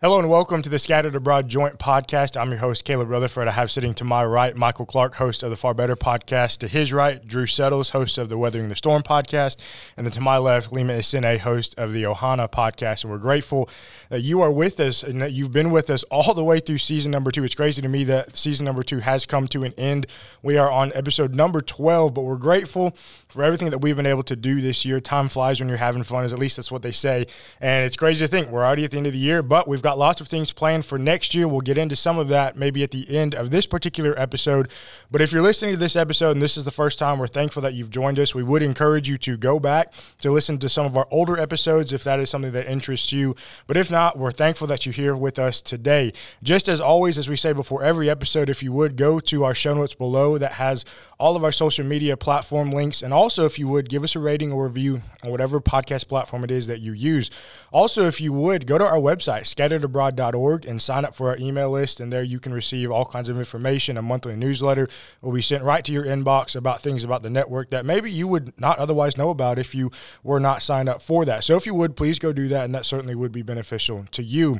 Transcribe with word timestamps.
Hello 0.00 0.16
and 0.16 0.30
welcome 0.30 0.62
to 0.62 0.68
the 0.68 0.78
Scattered 0.78 1.16
Abroad 1.16 1.48
Joint 1.48 1.80
Podcast. 1.80 2.40
I'm 2.40 2.50
your 2.50 2.60
host, 2.60 2.84
Caleb 2.84 3.10
Rutherford. 3.10 3.48
I 3.48 3.50
have 3.50 3.68
sitting 3.68 3.94
to 3.94 4.04
my 4.04 4.24
right 4.24 4.56
Michael 4.56 4.86
Clark, 4.86 5.16
host 5.16 5.42
of 5.42 5.50
the 5.50 5.56
Far 5.56 5.74
Better 5.74 5.96
Podcast. 5.96 6.58
To 6.58 6.68
his 6.68 6.92
right, 6.92 7.26
Drew 7.26 7.46
Settles, 7.46 7.90
host 7.90 8.16
of 8.16 8.28
the 8.28 8.38
Weathering 8.38 8.68
the 8.68 8.76
Storm 8.76 9.02
Podcast. 9.02 9.56
And 9.96 10.06
then 10.06 10.12
to 10.12 10.20
my 10.20 10.38
left, 10.38 10.72
Lima 10.72 10.92
Isene, 10.92 11.40
host 11.40 11.74
of 11.76 11.92
the 11.92 12.04
Ohana 12.04 12.48
Podcast. 12.48 13.02
And 13.02 13.10
we're 13.10 13.18
grateful 13.18 13.68
that 14.08 14.20
you 14.20 14.40
are 14.40 14.52
with 14.52 14.78
us 14.78 15.02
and 15.02 15.20
that 15.20 15.32
you've 15.32 15.50
been 15.50 15.72
with 15.72 15.90
us 15.90 16.04
all 16.12 16.32
the 16.32 16.44
way 16.44 16.60
through 16.60 16.78
season 16.78 17.10
number 17.10 17.32
two. 17.32 17.42
It's 17.42 17.56
crazy 17.56 17.82
to 17.82 17.88
me 17.88 18.04
that 18.04 18.36
season 18.36 18.66
number 18.66 18.84
two 18.84 19.00
has 19.00 19.26
come 19.26 19.48
to 19.48 19.64
an 19.64 19.72
end. 19.76 20.06
We 20.44 20.58
are 20.58 20.70
on 20.70 20.92
episode 20.94 21.34
number 21.34 21.60
12, 21.60 22.14
but 22.14 22.22
we're 22.22 22.36
grateful 22.36 22.92
for 23.28 23.42
everything 23.42 23.70
that 23.70 23.78
we've 23.78 23.96
been 23.96 24.06
able 24.06 24.22
to 24.22 24.36
do 24.36 24.60
this 24.60 24.84
year. 24.84 25.00
Time 25.00 25.28
flies 25.28 25.58
when 25.58 25.68
you're 25.68 25.78
having 25.78 26.04
fun, 26.04 26.24
is 26.24 26.32
at 26.32 26.38
least 26.38 26.56
that's 26.56 26.70
what 26.70 26.82
they 26.82 26.92
say. 26.92 27.26
And 27.60 27.84
it's 27.84 27.96
crazy 27.96 28.24
to 28.24 28.30
think 28.30 28.48
we're 28.50 28.64
already 28.64 28.84
at 28.84 28.92
the 28.92 28.96
end 28.96 29.08
of 29.08 29.12
the 29.12 29.18
year, 29.18 29.42
but 29.42 29.66
we've 29.66 29.82
got 29.82 29.87
got 29.88 29.96
lots 29.96 30.20
of 30.20 30.28
things 30.28 30.52
planned 30.52 30.84
for 30.84 30.98
next 30.98 31.34
year. 31.34 31.48
We'll 31.48 31.62
get 31.62 31.78
into 31.78 31.96
some 31.96 32.18
of 32.18 32.28
that 32.28 32.56
maybe 32.56 32.82
at 32.82 32.90
the 32.90 33.16
end 33.16 33.34
of 33.34 33.50
this 33.50 33.64
particular 33.64 34.12
episode. 34.20 34.70
But 35.10 35.22
if 35.22 35.32
you're 35.32 35.40
listening 35.40 35.72
to 35.72 35.78
this 35.78 35.96
episode 35.96 36.32
and 36.32 36.42
this 36.42 36.58
is 36.58 36.66
the 36.66 36.70
first 36.70 36.98
time, 36.98 37.18
we're 37.18 37.26
thankful 37.26 37.62
that 37.62 37.72
you've 37.72 37.88
joined 37.88 38.18
us. 38.18 38.34
We 38.34 38.42
would 38.42 38.62
encourage 38.62 39.08
you 39.08 39.16
to 39.16 39.38
go 39.38 39.58
back 39.58 39.94
to 40.18 40.30
listen 40.30 40.58
to 40.58 40.68
some 40.68 40.84
of 40.84 40.94
our 40.94 41.08
older 41.10 41.38
episodes 41.38 41.94
if 41.94 42.04
that 42.04 42.20
is 42.20 42.28
something 42.28 42.52
that 42.52 42.70
interests 42.70 43.12
you. 43.12 43.34
But 43.66 43.78
if 43.78 43.90
not, 43.90 44.18
we're 44.18 44.30
thankful 44.30 44.66
that 44.66 44.84
you're 44.84 44.92
here 44.92 45.16
with 45.16 45.38
us 45.38 45.62
today. 45.62 46.12
Just 46.42 46.68
as 46.68 46.82
always, 46.82 47.16
as 47.16 47.30
we 47.30 47.36
say 47.36 47.54
before 47.54 47.82
every 47.82 48.10
episode, 48.10 48.50
if 48.50 48.62
you 48.62 48.74
would 48.74 48.94
go 48.94 49.20
to 49.20 49.44
our 49.44 49.54
show 49.54 49.72
notes 49.72 49.94
below 49.94 50.36
that 50.36 50.54
has 50.54 50.84
all 51.18 51.34
of 51.34 51.44
our 51.44 51.52
social 51.52 51.86
media 51.86 52.14
platform 52.14 52.72
links. 52.72 53.00
And 53.00 53.14
also, 53.14 53.46
if 53.46 53.58
you 53.58 53.68
would 53.68 53.88
give 53.88 54.04
us 54.04 54.14
a 54.14 54.18
rating 54.18 54.52
or 54.52 54.66
review 54.66 55.00
on 55.24 55.30
whatever 55.30 55.62
podcast 55.62 56.08
platform 56.08 56.44
it 56.44 56.50
is 56.50 56.66
that 56.66 56.80
you 56.80 56.92
use. 56.92 57.30
Also, 57.72 58.02
if 58.02 58.20
you 58.20 58.34
would 58.34 58.66
go 58.66 58.76
to 58.76 58.84
our 58.84 58.98
website, 58.98 59.46
scattered 59.46 59.77
scatteredabroad.org 59.78 60.66
and 60.66 60.80
sign 60.80 61.04
up 61.04 61.14
for 61.14 61.28
our 61.28 61.36
email 61.38 61.70
list. 61.70 62.00
And 62.00 62.12
there 62.12 62.22
you 62.22 62.40
can 62.40 62.52
receive 62.52 62.90
all 62.90 63.04
kinds 63.04 63.28
of 63.28 63.38
information. 63.38 63.96
A 63.96 64.02
monthly 64.02 64.36
newsletter 64.36 64.88
will 65.20 65.32
be 65.32 65.42
sent 65.42 65.64
right 65.64 65.84
to 65.84 65.92
your 65.92 66.04
inbox 66.04 66.56
about 66.56 66.80
things 66.80 67.04
about 67.04 67.22
the 67.22 67.30
network 67.30 67.70
that 67.70 67.84
maybe 67.84 68.10
you 68.10 68.28
would 68.28 68.58
not 68.60 68.78
otherwise 68.78 69.16
know 69.16 69.30
about 69.30 69.58
if 69.58 69.74
you 69.74 69.90
were 70.22 70.40
not 70.40 70.62
signed 70.62 70.88
up 70.88 71.02
for 71.02 71.24
that. 71.24 71.44
So 71.44 71.56
if 71.56 71.66
you 71.66 71.74
would, 71.74 71.96
please 71.96 72.18
go 72.18 72.32
do 72.32 72.48
that. 72.48 72.64
And 72.64 72.74
that 72.74 72.86
certainly 72.86 73.14
would 73.14 73.32
be 73.32 73.42
beneficial 73.42 74.04
to 74.12 74.22
you. 74.22 74.58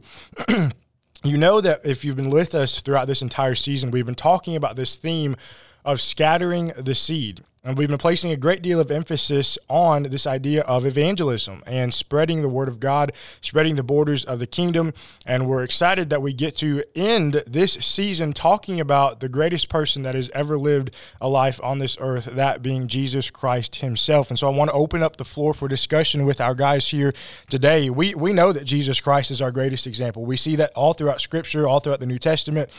you 1.24 1.36
know 1.36 1.60
that 1.60 1.80
if 1.84 2.04
you've 2.04 2.16
been 2.16 2.30
with 2.30 2.54
us 2.54 2.80
throughout 2.80 3.06
this 3.06 3.22
entire 3.22 3.54
season, 3.54 3.90
we've 3.90 4.06
been 4.06 4.14
talking 4.14 4.56
about 4.56 4.76
this 4.76 4.96
theme 4.96 5.36
of 5.84 6.00
scattering 6.00 6.72
the 6.76 6.94
seed. 6.94 7.42
And 7.64 7.76
we've 7.76 7.88
been 7.88 7.98
placing 7.98 8.30
a 8.30 8.36
great 8.36 8.62
deal 8.62 8.78
of 8.78 8.90
emphasis 8.90 9.58
on 9.68 10.04
this 10.04 10.28
idea 10.28 10.62
of 10.62 10.86
evangelism 10.86 11.62
and 11.66 11.92
spreading 11.92 12.40
the 12.40 12.48
word 12.48 12.68
of 12.68 12.78
God, 12.78 13.12
spreading 13.40 13.74
the 13.74 13.82
borders 13.82 14.24
of 14.24 14.38
the 14.38 14.46
kingdom. 14.46 14.94
And 15.26 15.48
we're 15.48 15.64
excited 15.64 16.08
that 16.10 16.22
we 16.22 16.32
get 16.32 16.56
to 16.58 16.84
end 16.94 17.42
this 17.46 17.72
season 17.72 18.32
talking 18.32 18.78
about 18.78 19.18
the 19.18 19.28
greatest 19.28 19.68
person 19.68 20.02
that 20.02 20.14
has 20.14 20.30
ever 20.30 20.56
lived 20.56 20.94
a 21.20 21.28
life 21.28 21.58
on 21.62 21.78
this 21.78 21.96
earth, 22.00 22.26
that 22.26 22.62
being 22.62 22.86
Jesus 22.86 23.28
Christ 23.28 23.76
himself. 23.76 24.30
And 24.30 24.38
so 24.38 24.46
I 24.46 24.56
want 24.56 24.70
to 24.70 24.74
open 24.74 25.02
up 25.02 25.16
the 25.16 25.24
floor 25.24 25.52
for 25.52 25.66
discussion 25.66 26.24
with 26.24 26.40
our 26.40 26.54
guys 26.54 26.88
here 26.88 27.12
today. 27.48 27.90
We, 27.90 28.14
we 28.14 28.32
know 28.32 28.52
that 28.52 28.64
Jesus 28.64 29.00
Christ 29.00 29.32
is 29.32 29.42
our 29.42 29.50
greatest 29.50 29.86
example. 29.86 30.24
We 30.24 30.36
see 30.36 30.54
that 30.56 30.70
all 30.76 30.92
throughout 30.92 31.20
Scripture, 31.20 31.66
all 31.66 31.80
throughout 31.80 32.00
the 32.00 32.06
New 32.06 32.20
Testament 32.20 32.70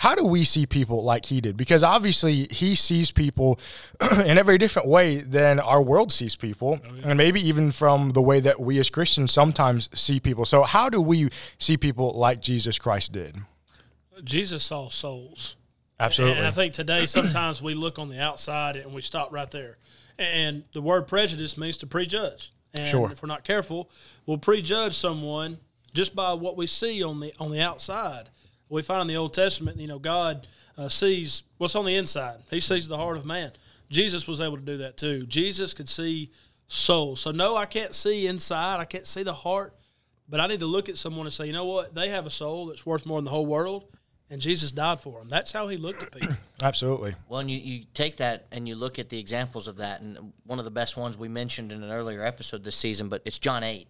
how 0.00 0.14
do 0.14 0.24
we 0.24 0.44
see 0.44 0.64
people 0.64 1.04
like 1.04 1.26
he 1.26 1.42
did? 1.42 1.58
Because 1.58 1.82
obviously 1.82 2.46
he 2.50 2.74
sees 2.74 3.10
people 3.10 3.60
in 4.24 4.38
a 4.38 4.42
very 4.42 4.56
different 4.56 4.88
way 4.88 5.20
than 5.20 5.60
our 5.60 5.82
world 5.82 6.10
sees 6.10 6.36
people, 6.36 6.80
oh, 6.82 6.94
yeah. 6.94 7.08
and 7.08 7.18
maybe 7.18 7.38
even 7.46 7.70
from 7.70 8.12
the 8.12 8.22
way 8.22 8.40
that 8.40 8.58
we 8.58 8.78
as 8.78 8.88
Christians 8.88 9.30
sometimes 9.30 9.90
see 9.92 10.18
people. 10.18 10.46
So, 10.46 10.62
how 10.62 10.88
do 10.88 11.02
we 11.02 11.28
see 11.58 11.76
people 11.76 12.14
like 12.14 12.40
Jesus 12.40 12.78
Christ 12.78 13.12
did? 13.12 13.36
Jesus 14.24 14.64
saw 14.64 14.88
souls. 14.88 15.56
Absolutely. 15.98 16.38
And 16.38 16.46
I 16.46 16.50
think 16.50 16.72
today 16.72 17.04
sometimes 17.06 17.60
we 17.60 17.74
look 17.74 17.98
on 17.98 18.08
the 18.08 18.18
outside 18.18 18.76
and 18.76 18.94
we 18.94 19.02
stop 19.02 19.30
right 19.30 19.50
there. 19.50 19.76
And 20.18 20.64
the 20.72 20.80
word 20.80 21.08
prejudice 21.08 21.58
means 21.58 21.76
to 21.76 21.86
prejudge. 21.86 22.52
And 22.72 22.88
sure. 22.88 23.12
if 23.12 23.22
we're 23.22 23.26
not 23.26 23.44
careful, 23.44 23.90
we'll 24.24 24.38
prejudge 24.38 24.96
someone 24.96 25.58
just 25.92 26.16
by 26.16 26.32
what 26.32 26.56
we 26.56 26.66
see 26.66 27.02
on 27.02 27.20
the 27.20 27.34
on 27.38 27.50
the 27.50 27.60
outside 27.60 28.30
we 28.70 28.82
find 28.82 29.02
in 29.02 29.08
the 29.08 29.16
Old 29.16 29.34
Testament, 29.34 29.78
you 29.78 29.88
know, 29.88 29.98
God 29.98 30.46
uh, 30.78 30.88
sees 30.88 31.42
what's 31.58 31.74
on 31.74 31.84
the 31.84 31.96
inside. 31.96 32.38
He 32.50 32.60
sees 32.60 32.88
the 32.88 32.96
heart 32.96 33.16
of 33.16 33.26
man. 33.26 33.50
Jesus 33.90 34.28
was 34.28 34.40
able 34.40 34.56
to 34.56 34.62
do 34.62 34.78
that 34.78 34.96
too. 34.96 35.26
Jesus 35.26 35.74
could 35.74 35.88
see 35.88 36.30
souls. 36.68 37.20
So 37.20 37.32
no, 37.32 37.56
I 37.56 37.66
can't 37.66 37.94
see 37.94 38.26
inside. 38.26 38.78
I 38.80 38.84
can't 38.84 39.06
see 39.06 39.24
the 39.24 39.34
heart, 39.34 39.74
but 40.28 40.40
I 40.40 40.46
need 40.46 40.60
to 40.60 40.66
look 40.66 40.88
at 40.88 40.96
someone 40.96 41.26
and 41.26 41.32
say, 41.32 41.46
you 41.46 41.52
know 41.52 41.64
what? 41.64 41.94
They 41.94 42.08
have 42.08 42.24
a 42.24 42.30
soul 42.30 42.66
that's 42.66 42.86
worth 42.86 43.04
more 43.04 43.18
than 43.18 43.24
the 43.24 43.32
whole 43.32 43.46
world, 43.46 43.88
and 44.30 44.40
Jesus 44.40 44.70
died 44.70 45.00
for 45.00 45.18
them. 45.18 45.28
That's 45.28 45.50
how 45.50 45.66
he 45.66 45.76
looked 45.76 46.04
at 46.04 46.12
people. 46.12 46.36
Absolutely. 46.62 47.16
Well, 47.28 47.40
and 47.40 47.50
you, 47.50 47.58
you 47.58 47.84
take 47.92 48.18
that 48.18 48.46
and 48.52 48.68
you 48.68 48.76
look 48.76 49.00
at 49.00 49.08
the 49.08 49.18
examples 49.18 49.66
of 49.66 49.78
that, 49.78 50.00
and 50.00 50.32
one 50.46 50.60
of 50.60 50.64
the 50.64 50.70
best 50.70 50.96
ones 50.96 51.18
we 51.18 51.28
mentioned 51.28 51.72
in 51.72 51.82
an 51.82 51.90
earlier 51.90 52.24
episode 52.24 52.62
this 52.62 52.76
season, 52.76 53.08
but 53.08 53.22
it's 53.24 53.40
John 53.40 53.64
8 53.64 53.88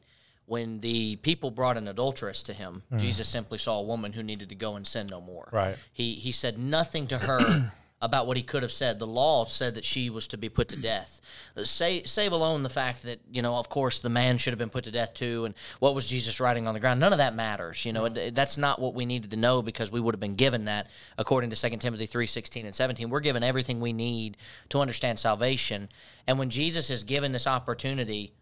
when 0.50 0.81
the 0.81 1.15
people 1.15 1.53
brought 1.53 1.77
an 1.77 1.87
adulteress 1.87 2.43
to 2.43 2.53
him, 2.53 2.83
mm. 2.93 2.99
Jesus 2.99 3.28
simply 3.28 3.56
saw 3.56 3.78
a 3.78 3.84
woman 3.84 4.12
who 4.12 4.21
needed 4.25 4.49
to 4.49 4.56
go 4.56 4.75
and 4.75 4.84
sin 4.84 5.06
no 5.06 5.21
more. 5.21 5.49
Right. 5.53 5.77
He 5.93 6.15
he 6.15 6.33
said 6.33 6.59
nothing 6.59 7.06
to 7.06 7.19
her 7.19 7.71
about 8.03 8.27
what 8.27 8.37
he 8.37 8.43
could 8.43 8.65
have 8.65 8.72
said. 8.72 8.99
The 8.99 9.06
law 9.06 9.44
said 9.44 9.77
that 9.77 9.84
she 9.84 10.11
was 10.11 10.27
to 10.27 10.37
be 10.37 10.49
put 10.49 10.69
to 10.71 10.77
death. 10.93 11.21
Save, 11.62 12.09
save 12.09 12.33
alone 12.33 12.65
the 12.65 12.69
fact 12.69 13.05
that 13.05 13.21
you 13.31 13.43
know, 13.43 13.55
of 13.59 13.69
course, 13.69 14.00
the 14.00 14.11
man 14.11 14.38
should 14.38 14.50
have 14.50 14.59
been 14.59 14.71
put 14.71 14.83
to 14.84 14.91
death 14.91 15.15
too. 15.15 15.44
And 15.44 15.55
what 15.78 15.94
was 15.94 16.11
Jesus 16.11 16.41
writing 16.41 16.67
on 16.67 16.75
the 16.75 16.81
ground? 16.81 16.99
None 16.99 17.12
of 17.12 17.19
that 17.19 17.32
matters. 17.37 17.87
You 17.87 17.93
know, 17.93 18.06
it, 18.06 18.34
that's 18.34 18.59
not 18.59 18.81
what 18.81 18.93
we 18.93 19.06
needed 19.06 19.31
to 19.31 19.37
know 19.37 19.62
because 19.62 19.93
we 19.93 20.00
would 20.00 20.15
have 20.15 20.21
been 20.21 20.34
given 20.34 20.65
that 20.65 20.88
according 21.17 21.50
to 21.50 21.56
2 21.56 21.77
Timothy 21.77 22.06
three 22.06 22.27
sixteen 22.27 22.67
and 22.67 22.75
seventeen. 22.75 23.09
We're 23.09 23.21
given 23.21 23.44
everything 23.44 23.78
we 23.78 23.93
need 23.93 24.37
to 24.71 24.81
understand 24.81 25.21
salvation. 25.21 25.91
And 26.27 26.41
when 26.41 26.50
Jesus 26.50 26.91
is 26.91 27.05
given 27.05 27.31
this 27.31 27.47
opportunity 27.47 28.32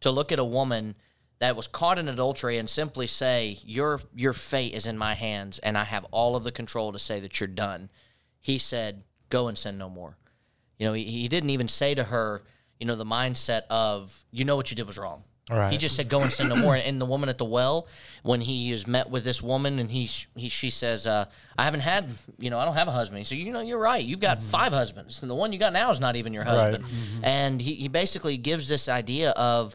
to 0.00 0.10
look 0.10 0.32
at 0.32 0.40
a 0.40 0.44
woman 0.44 0.96
that 1.42 1.56
was 1.56 1.66
caught 1.66 1.98
in 1.98 2.08
adultery 2.08 2.56
and 2.56 2.70
simply 2.70 3.08
say, 3.08 3.58
Your 3.64 4.00
your 4.14 4.32
fate 4.32 4.74
is 4.74 4.86
in 4.86 4.96
my 4.96 5.14
hands 5.14 5.58
and 5.58 5.76
I 5.76 5.82
have 5.82 6.06
all 6.12 6.36
of 6.36 6.44
the 6.44 6.52
control 6.52 6.92
to 6.92 7.00
say 7.00 7.18
that 7.18 7.40
you're 7.40 7.48
done. 7.48 7.90
He 8.38 8.58
said, 8.58 9.02
Go 9.28 9.48
and 9.48 9.58
sin 9.58 9.76
no 9.76 9.90
more. 9.90 10.16
You 10.78 10.86
know, 10.86 10.92
he, 10.92 11.02
he 11.02 11.26
didn't 11.26 11.50
even 11.50 11.66
say 11.66 11.96
to 11.96 12.04
her, 12.04 12.44
you 12.78 12.86
know, 12.86 12.94
the 12.94 13.04
mindset 13.04 13.62
of, 13.70 14.24
you 14.30 14.44
know 14.44 14.54
what 14.54 14.70
you 14.70 14.76
did 14.76 14.86
was 14.86 14.98
wrong. 14.98 15.24
Right. 15.50 15.72
He 15.72 15.76
just 15.76 15.96
said, 15.96 16.08
"Go 16.08 16.20
and 16.20 16.30
sin 16.30 16.48
no 16.48 16.54
more." 16.54 16.76
And 16.76 17.00
the 17.00 17.04
woman 17.04 17.28
at 17.28 17.36
the 17.36 17.44
well, 17.44 17.88
when 18.22 18.40
he 18.40 18.70
is 18.70 18.86
met 18.86 19.10
with 19.10 19.24
this 19.24 19.42
woman, 19.42 19.80
and 19.80 19.90
he, 19.90 20.08
he 20.36 20.48
she 20.48 20.70
says, 20.70 21.04
uh, 21.04 21.24
"I 21.58 21.64
haven't 21.64 21.80
had, 21.80 22.10
you 22.38 22.48
know, 22.48 22.60
I 22.60 22.64
don't 22.64 22.74
have 22.74 22.86
a 22.86 22.92
husband." 22.92 23.26
So 23.26 23.34
you 23.34 23.50
know, 23.50 23.60
you're 23.60 23.80
right. 23.80 24.02
You've 24.02 24.20
got 24.20 24.38
mm-hmm. 24.38 24.46
five 24.46 24.72
husbands, 24.72 25.20
and 25.20 25.28
the 25.28 25.34
one 25.34 25.52
you 25.52 25.58
got 25.58 25.72
now 25.72 25.90
is 25.90 25.98
not 25.98 26.14
even 26.14 26.32
your 26.32 26.44
husband. 26.44 26.84
Right. 26.84 26.92
Mm-hmm. 26.92 27.24
And 27.24 27.60
he, 27.60 27.74
he 27.74 27.88
basically 27.88 28.36
gives 28.36 28.68
this 28.68 28.88
idea 28.88 29.30
of 29.32 29.74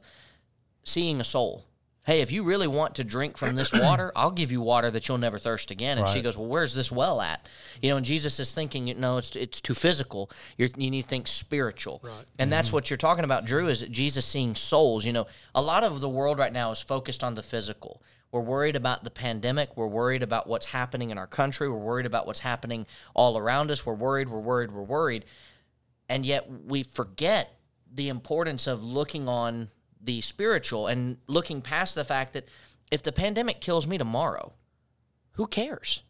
seeing 0.88 1.20
a 1.20 1.24
soul. 1.24 1.66
Hey, 2.06 2.22
if 2.22 2.32
you 2.32 2.44
really 2.44 2.68
want 2.68 2.96
to 2.96 3.04
drink 3.04 3.36
from 3.36 3.56
this 3.56 3.74
water, 3.82 4.14
I'll 4.16 4.32
give 4.32 4.50
you 4.50 4.62
water 4.62 4.90
that 4.90 5.08
you'll 5.08 5.18
never 5.18 5.38
thirst 5.38 5.72
again. 5.72 5.98
And 5.98 6.08
right. 6.08 6.14
she 6.14 6.22
goes, 6.22 6.38
Well, 6.38 6.48
where's 6.48 6.74
this 6.74 6.92
well 6.92 7.20
at? 7.20 7.48
You 7.82 7.90
know, 7.90 7.98
and 7.98 8.06
Jesus 8.06 8.40
is 8.40 8.54
thinking, 8.54 8.94
No, 8.98 9.18
it's, 9.18 9.36
it's 9.36 9.60
too 9.60 9.74
physical. 9.74 10.32
You're, 10.58 10.70
you 10.78 10.90
need 10.90 11.02
to 11.02 11.08
think 11.08 11.28
spiritual. 11.28 12.00
Right. 12.02 12.14
And 12.14 12.24
mm-hmm. 12.24 12.50
that's 12.52 12.72
what 12.72 12.90
you're 12.90 12.98
talking 12.98 13.26
about, 13.26 13.46
Drew, 13.46 13.68
is 13.68 13.82
Jesus 13.82 14.26
seeing 14.26 14.56
souls. 14.56 15.06
You 15.06 15.12
know, 15.12 15.28
a 15.54 15.62
lot 15.62 15.84
of 15.84 16.00
the 16.00 16.10
world 16.10 16.40
right 16.40 16.54
now 16.54 16.72
is 16.72 16.82
focused 16.82 17.24
on 17.24 17.36
the 17.36 17.44
physical. 17.44 18.02
We're 18.32 18.42
worried 18.42 18.76
about 18.76 19.04
the 19.04 19.10
pandemic. 19.10 19.76
We're 19.76 19.88
worried 19.88 20.24
about 20.24 20.48
what's 20.48 20.68
happening 20.68 21.12
in 21.12 21.18
our 21.18 21.28
country. 21.28 21.70
We're 21.70 21.78
worried 21.78 22.06
about 22.06 22.26
what's 22.26 22.42
happening 22.42 22.86
all 23.14 23.38
around 23.38 23.72
us. 23.72 23.86
We're 23.86 23.94
worried, 23.94 24.30
we're 24.30 24.40
worried, 24.40 24.72
we're 24.72 24.84
worried. 24.84 25.26
And 26.10 26.26
yet 26.26 26.50
we 26.50 26.84
forget 26.84 27.54
the 27.94 28.10
importance 28.10 28.68
of 28.68 28.84
looking 28.84 29.28
on 29.28 29.70
the 30.08 30.22
spiritual 30.22 30.88
and 30.88 31.18
looking 31.28 31.62
past 31.62 31.94
the 31.94 32.04
fact 32.04 32.34
that 32.34 32.48
if 32.90 33.04
the 33.04 33.12
pandemic 33.12 33.62
kills 33.62 33.86
me 33.86 33.98
tomorrow, 34.00 34.54
who 35.34 35.46
cares? 35.46 36.02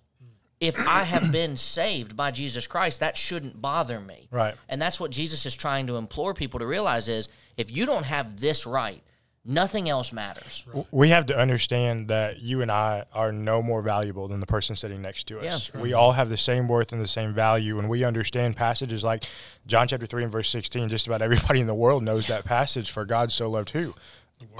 If 0.61 0.87
I 0.87 1.03
have 1.03 1.31
been 1.33 1.57
saved 1.57 2.15
by 2.15 2.31
Jesus 2.31 2.67
Christ, 2.67 3.01
that 3.01 3.17
shouldn't 3.17 3.61
bother 3.61 3.99
me. 3.99 4.29
Right. 4.31 4.55
And 4.69 4.81
that's 4.81 4.99
what 4.99 5.11
Jesus 5.11 5.45
is 5.45 5.55
trying 5.55 5.87
to 5.87 5.97
implore 5.97 6.33
people 6.33 6.59
to 6.59 6.67
realize 6.67 7.07
is 7.07 7.27
if 7.57 7.75
you 7.75 7.85
don't 7.85 8.05
have 8.05 8.39
this 8.39 8.65
right, 8.65 9.01
Nothing 9.49 9.87
else 9.87 10.11
matters. 10.11 10.65
We 10.91 11.09
have 11.09 11.25
to 11.27 11.37
understand 11.37 12.09
that 12.09 12.41
you 12.41 12.61
and 12.61 12.69
I 12.69 13.05
are 13.13 13.31
no 13.31 13.63
more 13.63 13.81
valuable 13.81 14.27
than 14.27 14.41
the 14.41 14.45
person 14.45 14.75
sitting 14.75 15.01
next 15.01 15.25
to 15.29 15.39
us. 15.39 15.71
Yeah, 15.73 15.81
we 15.81 15.93
all 15.93 16.11
have 16.11 16.27
the 16.27 16.35
same 16.35 16.67
worth 16.67 16.91
and 16.91 17.01
the 17.01 17.07
same 17.07 17.33
value. 17.33 17.79
And 17.79 17.87
we 17.87 18.03
understand 18.03 18.57
passages 18.57 19.05
like 19.05 19.23
John 19.65 19.87
chapter 19.87 20.05
3 20.05 20.23
and 20.23 20.31
verse 20.31 20.49
16. 20.49 20.89
Just 20.89 21.07
about 21.07 21.21
everybody 21.21 21.59
in 21.61 21.67
the 21.67 21.73
world 21.73 22.03
knows 22.03 22.27
that 22.27 22.43
passage 22.43 22.91
for 22.91 23.05
God 23.05 23.31
so 23.31 23.49
loved 23.49 23.69
who? 23.69 23.93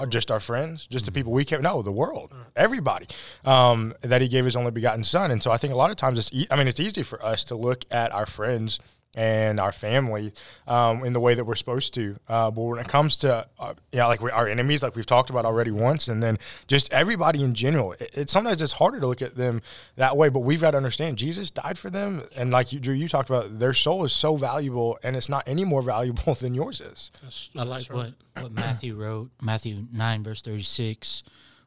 just 0.08 0.32
our 0.32 0.40
friends, 0.40 0.86
just 0.86 1.06
the 1.06 1.12
people 1.12 1.32
we 1.32 1.44
care. 1.44 1.60
No, 1.62 1.82
the 1.82 1.92
world, 1.92 2.32
everybody. 2.56 3.06
Um, 3.44 3.94
that 4.00 4.20
He 4.20 4.26
gave 4.26 4.44
His 4.44 4.56
only 4.56 4.72
begotten 4.72 5.04
Son, 5.04 5.30
and 5.30 5.40
so 5.40 5.52
I 5.52 5.56
think 5.56 5.72
a 5.72 5.76
lot 5.76 5.90
of 5.90 5.96
times 5.96 6.18
it's. 6.18 6.32
E- 6.32 6.48
I 6.50 6.56
mean, 6.56 6.66
it's 6.66 6.80
easy 6.80 7.04
for 7.04 7.24
us 7.24 7.44
to 7.44 7.54
look 7.54 7.84
at 7.92 8.10
our 8.12 8.26
friends 8.26 8.80
and 9.16 9.58
our 9.58 9.72
family 9.72 10.32
um, 10.66 11.04
in 11.04 11.12
the 11.12 11.20
way 11.20 11.34
that 11.34 11.44
we're 11.44 11.54
supposed 11.54 11.94
to. 11.94 12.16
Uh, 12.28 12.50
but 12.50 12.60
when 12.60 12.78
it 12.78 12.88
comes 12.88 13.16
to 13.16 13.46
uh, 13.58 13.74
yeah, 13.92 14.06
like 14.06 14.20
we, 14.20 14.30
our 14.30 14.46
enemies, 14.46 14.82
like 14.82 14.94
we've 14.94 15.06
talked 15.06 15.30
about 15.30 15.44
already 15.44 15.70
once, 15.70 16.08
and 16.08 16.22
then 16.22 16.38
just 16.66 16.92
everybody 16.92 17.42
in 17.42 17.54
general, 17.54 17.92
it, 17.92 18.10
it, 18.12 18.30
sometimes 18.30 18.60
it's 18.60 18.74
harder 18.74 19.00
to 19.00 19.06
look 19.06 19.22
at 19.22 19.36
them 19.36 19.62
that 19.96 20.16
way. 20.16 20.28
But 20.28 20.40
we've 20.40 20.60
got 20.60 20.72
to 20.72 20.76
understand 20.76 21.18
Jesus 21.18 21.50
died 21.50 21.78
for 21.78 21.90
them, 21.90 22.22
and 22.36 22.50
like 22.50 22.72
you, 22.72 22.80
Drew, 22.80 22.94
you 22.94 23.08
talked 23.08 23.30
about, 23.30 23.58
their 23.58 23.72
soul 23.72 24.04
is 24.04 24.12
so 24.12 24.36
valuable, 24.36 24.98
and 25.02 25.16
it's 25.16 25.28
not 25.28 25.44
any 25.46 25.64
more 25.64 25.82
valuable 25.82 26.34
than 26.40 26.54
yours 26.54 26.80
is. 26.80 27.10
That's, 27.22 27.50
I 27.56 27.62
like 27.64 27.90
right. 27.90 28.12
what 28.36 28.42
what 28.42 28.52
Matthew 28.52 28.94
wrote, 28.94 29.30
Matthew 29.42 29.86
nine 29.92 30.22
verse 30.22 30.42
thirty 30.42 30.62
six. 30.62 31.22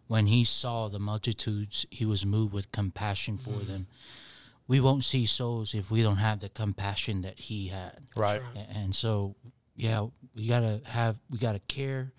When 0.07 0.27
he 0.27 0.43
saw 0.43 0.89
the 0.89 0.99
multitudes, 0.99 1.85
he 1.89 2.05
was 2.05 2.25
moved 2.25 2.51
with 2.51 2.69
compassion 2.73 3.38
for 3.38 3.51
mm-hmm. 3.51 3.71
them 3.71 3.88
we 4.68 4.80
won't 4.80 5.04
see 5.04 5.25
souls 5.25 5.74
if 5.74 5.92
we 5.92 6.04
don't 6.04 6.18
have 6.18 6.40
the 6.40 6.50
compassion 6.50 7.22
that 7.22 7.40
he 7.40 7.68
had. 7.68 8.00
Right. 8.16 8.42
And 8.74 8.96
so, 8.96 9.36
yeah, 9.75 10.08
we 10.36 10.48
gotta 10.48 10.81
have, 10.86 11.19
we 11.30 11.40
gotta 11.40 11.60
care. 11.60 12.13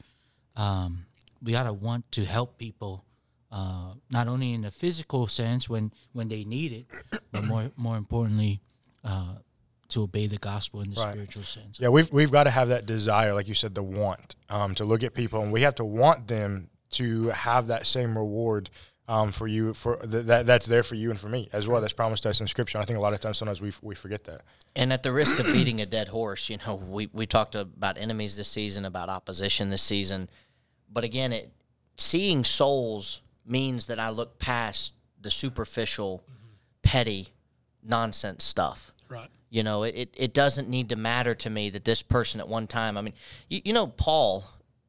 Um, 0.56 1.06
we 1.42 1.52
gotta 1.52 1.72
want 1.72 2.10
to 2.12 2.24
help 2.24 2.58
people, 2.58 3.04
uh, 3.50 3.94
not 4.10 4.28
only 4.28 4.52
in 4.52 4.62
the 4.62 4.70
physical 4.70 5.26
sense 5.26 5.68
when 5.68 5.92
when 6.12 6.28
they 6.28 6.44
need 6.44 6.72
it, 6.72 6.86
but 7.32 7.44
more 7.44 7.70
more 7.76 7.96
importantly, 7.96 8.60
uh, 9.04 9.36
to 9.88 10.02
obey 10.02 10.26
the 10.26 10.38
gospel 10.38 10.80
in 10.80 10.90
the 10.90 11.00
right. 11.00 11.12
spiritual 11.12 11.44
sense. 11.44 11.78
Yeah, 11.80 11.88
we've 11.88 12.10
we've 12.12 12.30
got 12.30 12.44
to 12.44 12.50
have 12.50 12.68
that 12.68 12.86
desire, 12.86 13.34
like 13.34 13.48
you 13.48 13.54
said, 13.54 13.74
the 13.74 13.82
want 13.82 14.36
um, 14.48 14.74
to 14.76 14.84
look 14.84 15.02
at 15.02 15.14
people, 15.14 15.42
and 15.42 15.52
we 15.52 15.62
have 15.62 15.74
to 15.76 15.84
want 15.84 16.28
them 16.28 16.68
to 16.92 17.28
have 17.30 17.68
that 17.68 17.86
same 17.86 18.16
reward 18.16 18.70
um, 19.08 19.32
for 19.32 19.46
you 19.46 19.74
for 19.74 19.96
th- 19.96 20.26
that 20.26 20.46
that's 20.46 20.66
there 20.66 20.82
for 20.82 20.94
you 20.94 21.10
and 21.10 21.18
for 21.18 21.28
me 21.28 21.48
as 21.52 21.68
well. 21.68 21.80
That's 21.80 21.92
promised 21.92 22.24
us 22.26 22.40
in 22.40 22.46
Scripture. 22.46 22.78
I 22.78 22.84
think 22.84 22.98
a 22.98 23.02
lot 23.02 23.12
of 23.12 23.20
times 23.20 23.38
sometimes 23.38 23.60
we 23.60 23.72
we 23.82 23.94
forget 23.94 24.24
that. 24.24 24.42
And 24.76 24.92
at 24.92 25.02
the 25.02 25.12
risk 25.12 25.38
of 25.38 25.46
beating 25.46 25.80
a 25.80 25.86
dead 25.86 26.08
horse, 26.08 26.48
you 26.48 26.58
know, 26.66 26.76
we 26.76 27.08
we 27.12 27.26
talked 27.26 27.54
about 27.54 27.98
enemies 27.98 28.36
this 28.36 28.48
season, 28.48 28.84
about 28.84 29.08
opposition 29.08 29.70
this 29.70 29.82
season, 29.82 30.30
but 30.92 31.04
again, 31.04 31.32
it 31.32 31.52
seeing 31.96 32.44
souls 32.44 33.20
means 33.44 33.86
that 33.86 33.98
I 33.98 34.10
look 34.10 34.38
past 34.38 34.94
the 35.20 35.30
superficial, 35.30 36.22
mm-hmm. 36.24 36.48
petty, 36.82 37.28
nonsense 37.82 38.44
stuff. 38.44 38.92
Right. 39.08 39.28
You 39.50 39.62
know, 39.62 39.82
it, 39.82 40.14
it 40.16 40.32
doesn't 40.32 40.68
need 40.68 40.88
to 40.90 40.96
matter 40.96 41.34
to 41.34 41.50
me 41.50 41.70
that 41.70 41.84
this 41.84 42.02
person 42.02 42.40
at 42.40 42.48
one 42.48 42.66
time, 42.66 42.96
I 42.96 43.02
mean, 43.02 43.14
you, 43.48 43.60
you 43.66 43.72
know, 43.72 43.86
Paul 43.86 44.44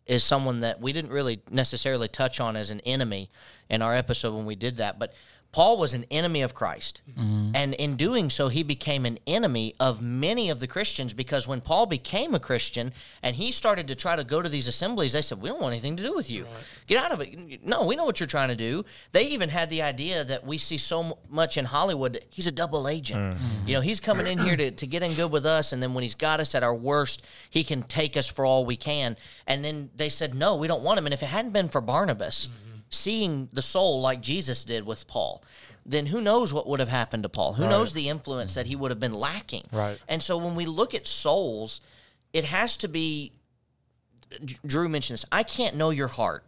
is 0.06 0.24
someone 0.24 0.60
that 0.62 0.82
we 0.82 0.92
didn't 0.94 1.12
really 1.12 1.42
necessarily 1.50 2.08
touch 2.08 2.40
on 2.40 2.56
as 2.56 2.72
an 2.72 2.82
enemy 2.82 3.30
in 3.70 3.82
our 3.82 3.96
episode 3.96 4.36
when 4.36 4.46
we 4.46 4.56
did 4.56 4.78
that, 4.78 5.00
but 5.00 5.14
Paul 5.54 5.78
was 5.78 5.94
an 5.94 6.06
enemy 6.10 6.42
of 6.42 6.56
Christ. 6.56 7.02
Mm-hmm. 7.12 7.52
And 7.54 7.76
in 7.76 7.96
doing 7.96 8.32
so, 8.32 8.48
he 8.48 8.64
became 8.64 9.06
an 9.06 9.20
enemy 9.28 9.76
of 9.80 10.02
many 10.02 10.50
of 10.50 10.60
the 10.60 10.66
Christians 10.66 11.14
because 11.14 11.48
when 11.48 11.62
Paul 11.62 11.86
became 11.86 12.34
a 12.34 12.40
Christian 12.40 12.92
and 13.22 13.36
he 13.36 13.52
started 13.52 13.88
to 13.90 13.96
try 13.96 14.16
to 14.16 14.24
go 14.24 14.42
to 14.42 14.50
these 14.50 14.68
assemblies, 14.68 15.14
they 15.14 15.22
said, 15.22 15.40
We 15.40 15.50
don't 15.50 15.62
want 15.62 15.74
anything 15.74 15.96
to 15.98 16.04
do 16.04 16.16
with 16.16 16.32
you. 16.32 16.46
Right. 16.46 16.54
Get 16.88 17.06
out 17.06 17.12
of 17.12 17.22
it. 17.22 17.64
No, 17.64 17.86
we 17.86 17.96
know 17.96 18.04
what 18.04 18.20
you're 18.20 18.26
trying 18.26 18.50
to 18.50 18.56
do. 18.56 18.84
They 19.12 19.28
even 19.28 19.50
had 19.50 19.70
the 19.70 19.84
idea 19.84 20.24
that 20.24 20.44
we 20.44 20.58
see 20.58 20.80
so 20.80 21.20
much 21.30 21.56
in 21.56 21.66
Hollywood 21.66 22.20
he's 22.32 22.48
a 22.48 22.52
double 22.52 22.88
agent. 22.88 23.22
Mm-hmm. 23.22 23.68
You 23.68 23.76
know, 23.76 23.82
he's 23.82 24.00
coming 24.00 24.26
in 24.26 24.40
here 24.40 24.58
to, 24.58 24.72
to 24.72 24.88
get 24.88 25.04
in 25.04 25.14
good 25.14 25.32
with 25.32 25.46
us. 25.46 25.72
And 25.72 25.84
then 25.84 25.94
when 25.94 26.02
he's 26.02 26.16
got 26.16 26.40
us 26.40 26.56
at 26.56 26.64
our 26.64 26.74
worst, 26.76 27.24
he 27.52 27.64
can 27.64 27.84
take 27.84 28.18
us 28.18 28.28
for 28.28 28.44
all 28.44 28.66
we 28.66 28.76
can. 28.76 29.18
And 29.46 29.64
then 29.64 29.92
they 29.96 30.10
said, 30.10 30.34
No, 30.34 30.56
we 30.56 30.68
don't 30.68 30.84
want 30.84 30.98
him. 30.98 31.06
And 31.06 31.14
if 31.14 31.22
it 31.22 31.28
hadn't 31.28 31.52
been 31.52 31.70
for 31.70 31.80
Barnabas, 31.80 32.48
mm-hmm 32.48 32.73
seeing 32.94 33.50
the 33.52 33.62
soul 33.62 34.02
like 34.02 34.22
Jesus 34.22 34.64
did 34.64 34.86
with 34.86 35.08
Paul, 35.08 35.44
then 35.86 36.06
who 36.08 36.22
knows 36.22 36.54
what 36.54 36.68
would 36.68 36.80
have 36.80 36.90
happened 36.90 37.24
to 37.24 37.30
Paul? 37.30 37.54
Who 37.54 37.64
right. 37.64 37.70
knows 37.70 37.94
the 37.94 38.10
influence 38.10 38.56
that 38.56 38.66
he 38.66 38.76
would 38.76 38.92
have 38.92 39.00
been 39.00 39.14
lacking? 39.14 39.64
Right. 39.72 39.98
And 40.08 40.22
so 40.24 40.38
when 40.38 40.56
we 40.56 40.66
look 40.66 40.94
at 40.94 41.08
souls, 41.08 41.82
it 42.32 42.46
has 42.46 42.78
to 42.78 42.88
be. 42.88 43.34
Drew 44.66 44.90
mentioned 44.90 45.16
this. 45.16 45.26
I 45.32 45.44
can't 45.44 45.76
know 45.76 45.92
your 45.92 46.08
heart. 46.08 46.44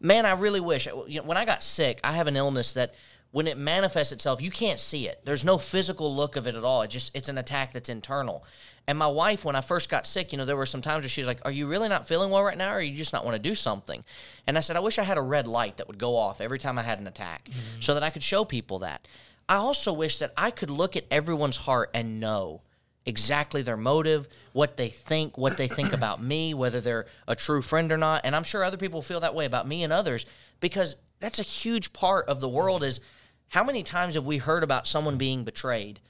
Man, 0.00 0.26
I 0.26 0.32
really 0.32 0.60
wish. 0.60 0.86
You 0.86 1.20
know, 1.20 1.22
when 1.22 1.36
I 1.36 1.44
got 1.44 1.62
sick, 1.62 2.00
I 2.04 2.12
have 2.12 2.26
an 2.26 2.36
illness 2.36 2.72
that 2.74 2.94
when 3.30 3.46
it 3.46 3.56
manifests 3.56 4.12
itself, 4.12 4.42
you 4.42 4.50
can't 4.50 4.78
see 4.78 5.08
it. 5.08 5.22
There's 5.24 5.44
no 5.44 5.56
physical 5.58 6.14
look 6.14 6.36
of 6.36 6.46
it 6.46 6.54
at 6.54 6.64
all. 6.64 6.82
It 6.82 6.90
just 6.90 7.16
it's 7.16 7.28
an 7.28 7.38
attack 7.38 7.72
that's 7.72 7.88
internal. 7.88 8.44
And 8.88 8.98
my 8.98 9.06
wife, 9.06 9.44
when 9.44 9.54
I 9.54 9.60
first 9.60 9.88
got 9.88 10.06
sick, 10.06 10.32
you 10.32 10.38
know, 10.38 10.44
there 10.44 10.56
were 10.56 10.66
some 10.66 10.82
times 10.82 11.04
where 11.04 11.08
she 11.08 11.20
was 11.20 11.28
like, 11.28 11.40
Are 11.44 11.52
you 11.52 11.68
really 11.68 11.88
not 11.88 12.08
feeling 12.08 12.30
well 12.30 12.42
right 12.42 12.58
now, 12.58 12.74
or 12.74 12.80
you 12.80 12.96
just 12.96 13.12
not 13.12 13.24
want 13.24 13.36
to 13.36 13.42
do 13.42 13.54
something? 13.54 14.04
And 14.46 14.56
I 14.56 14.60
said, 14.60 14.76
I 14.76 14.80
wish 14.80 14.98
I 14.98 15.04
had 15.04 15.18
a 15.18 15.22
red 15.22 15.46
light 15.46 15.76
that 15.76 15.86
would 15.86 15.98
go 15.98 16.16
off 16.16 16.40
every 16.40 16.58
time 16.58 16.78
I 16.78 16.82
had 16.82 16.98
an 16.98 17.06
attack 17.06 17.44
mm-hmm. 17.44 17.80
so 17.80 17.94
that 17.94 18.02
I 18.02 18.10
could 18.10 18.22
show 18.22 18.44
people 18.44 18.80
that. 18.80 19.06
I 19.48 19.56
also 19.56 19.92
wish 19.92 20.18
that 20.18 20.32
I 20.36 20.50
could 20.50 20.70
look 20.70 20.96
at 20.96 21.04
everyone's 21.10 21.58
heart 21.58 21.90
and 21.94 22.20
know 22.20 22.62
exactly 23.04 23.62
their 23.62 23.76
motive, 23.76 24.28
what 24.52 24.76
they 24.76 24.88
think, 24.88 25.36
what 25.36 25.56
they 25.56 25.68
think 25.68 25.92
about 25.92 26.22
me, 26.22 26.54
whether 26.54 26.80
they're 26.80 27.06
a 27.26 27.34
true 27.34 27.62
friend 27.62 27.90
or 27.90 27.96
not. 27.96 28.22
And 28.24 28.34
I'm 28.34 28.44
sure 28.44 28.64
other 28.64 28.76
people 28.76 29.02
feel 29.02 29.20
that 29.20 29.34
way 29.34 29.44
about 29.44 29.66
me 29.66 29.82
and 29.82 29.92
others 29.92 30.26
because 30.60 30.96
that's 31.20 31.38
a 31.38 31.44
huge 31.44 31.92
part 31.92 32.28
of 32.28 32.40
the 32.40 32.48
world 32.48 32.82
is 32.82 33.00
how 33.48 33.64
many 33.64 33.82
times 33.82 34.14
have 34.14 34.24
we 34.24 34.38
heard 34.38 34.62
about 34.62 34.86
someone 34.86 35.18
being 35.18 35.44
betrayed 35.44 36.00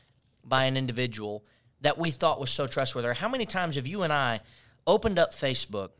by 0.45 0.65
an 0.65 0.77
individual 0.77 1.45
that 1.83 1.99
we 1.99 2.11
thought 2.11 2.41
was 2.41 2.51
so 2.51 2.67
trustworthy. 2.67 3.15
How 3.15 3.29
many 3.29 3.47
times 3.47 3.77
have 3.77 3.87
you 3.87 4.03
and 4.03 4.13
I 4.13 4.41
opened 4.87 5.19
up 5.19 5.33
Facebook 5.33 5.91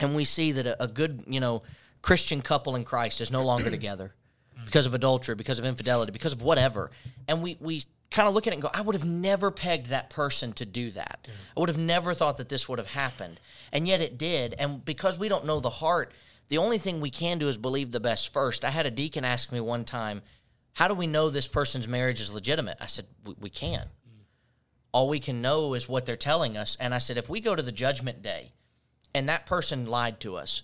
and 0.00 0.14
we 0.14 0.24
see 0.24 0.52
that 0.52 0.66
a, 0.66 0.82
a 0.82 0.88
good, 0.88 1.24
you 1.26 1.40
know, 1.40 1.62
Christian 2.02 2.40
couple 2.42 2.76
in 2.76 2.84
Christ 2.84 3.20
is 3.20 3.30
no 3.30 3.44
longer 3.44 3.70
together 3.78 4.14
because 4.64 4.86
of 4.86 4.94
adultery, 4.94 5.34
because 5.34 5.58
of 5.58 5.64
infidelity, 5.64 6.12
because 6.12 6.32
of 6.32 6.42
whatever, 6.42 6.90
and 7.28 7.42
we 7.42 7.56
we 7.60 7.82
kind 8.10 8.28
of 8.28 8.34
look 8.34 8.46
at 8.46 8.52
it 8.52 8.56
and 8.56 8.62
go, 8.62 8.70
I 8.72 8.80
would 8.80 8.94
have 8.94 9.04
never 9.04 9.50
pegged 9.50 9.88
that 9.88 10.10
person 10.10 10.52
to 10.54 10.64
do 10.64 10.90
that. 10.90 11.26
Yeah. 11.26 11.34
I 11.56 11.60
would 11.60 11.68
have 11.68 11.78
never 11.78 12.14
thought 12.14 12.36
that 12.36 12.48
this 12.48 12.68
would 12.68 12.78
have 12.78 12.90
happened, 12.90 13.40
and 13.72 13.86
yet 13.86 14.00
it 14.00 14.18
did. 14.18 14.54
And 14.58 14.84
because 14.84 15.18
we 15.18 15.28
don't 15.28 15.44
know 15.44 15.60
the 15.60 15.70
heart, 15.70 16.12
the 16.48 16.58
only 16.58 16.78
thing 16.78 17.00
we 17.00 17.10
can 17.10 17.38
do 17.38 17.48
is 17.48 17.58
believe 17.58 17.90
the 17.90 18.00
best 18.00 18.32
first. 18.32 18.64
I 18.64 18.70
had 18.70 18.86
a 18.86 18.90
deacon 18.90 19.24
ask 19.24 19.52
me 19.52 19.60
one 19.60 19.84
time, 19.84 20.22
"How 20.74 20.88
do 20.88 20.94
we 20.94 21.06
know 21.06 21.28
this 21.28 21.48
person's 21.48 21.88
marriage 21.88 22.20
is 22.20 22.32
legitimate?" 22.32 22.78
I 22.80 22.86
said, 22.86 23.06
"We, 23.24 23.34
we 23.40 23.50
can't." 23.50 23.88
All 24.96 25.10
we 25.10 25.20
can 25.20 25.42
know 25.42 25.74
is 25.74 25.90
what 25.90 26.06
they're 26.06 26.16
telling 26.16 26.56
us. 26.56 26.74
And 26.80 26.94
I 26.94 26.98
said, 26.98 27.18
if 27.18 27.28
we 27.28 27.42
go 27.42 27.54
to 27.54 27.62
the 27.62 27.70
judgment 27.70 28.22
day 28.22 28.52
and 29.14 29.28
that 29.28 29.44
person 29.44 29.84
lied 29.84 30.20
to 30.20 30.36
us, 30.36 30.62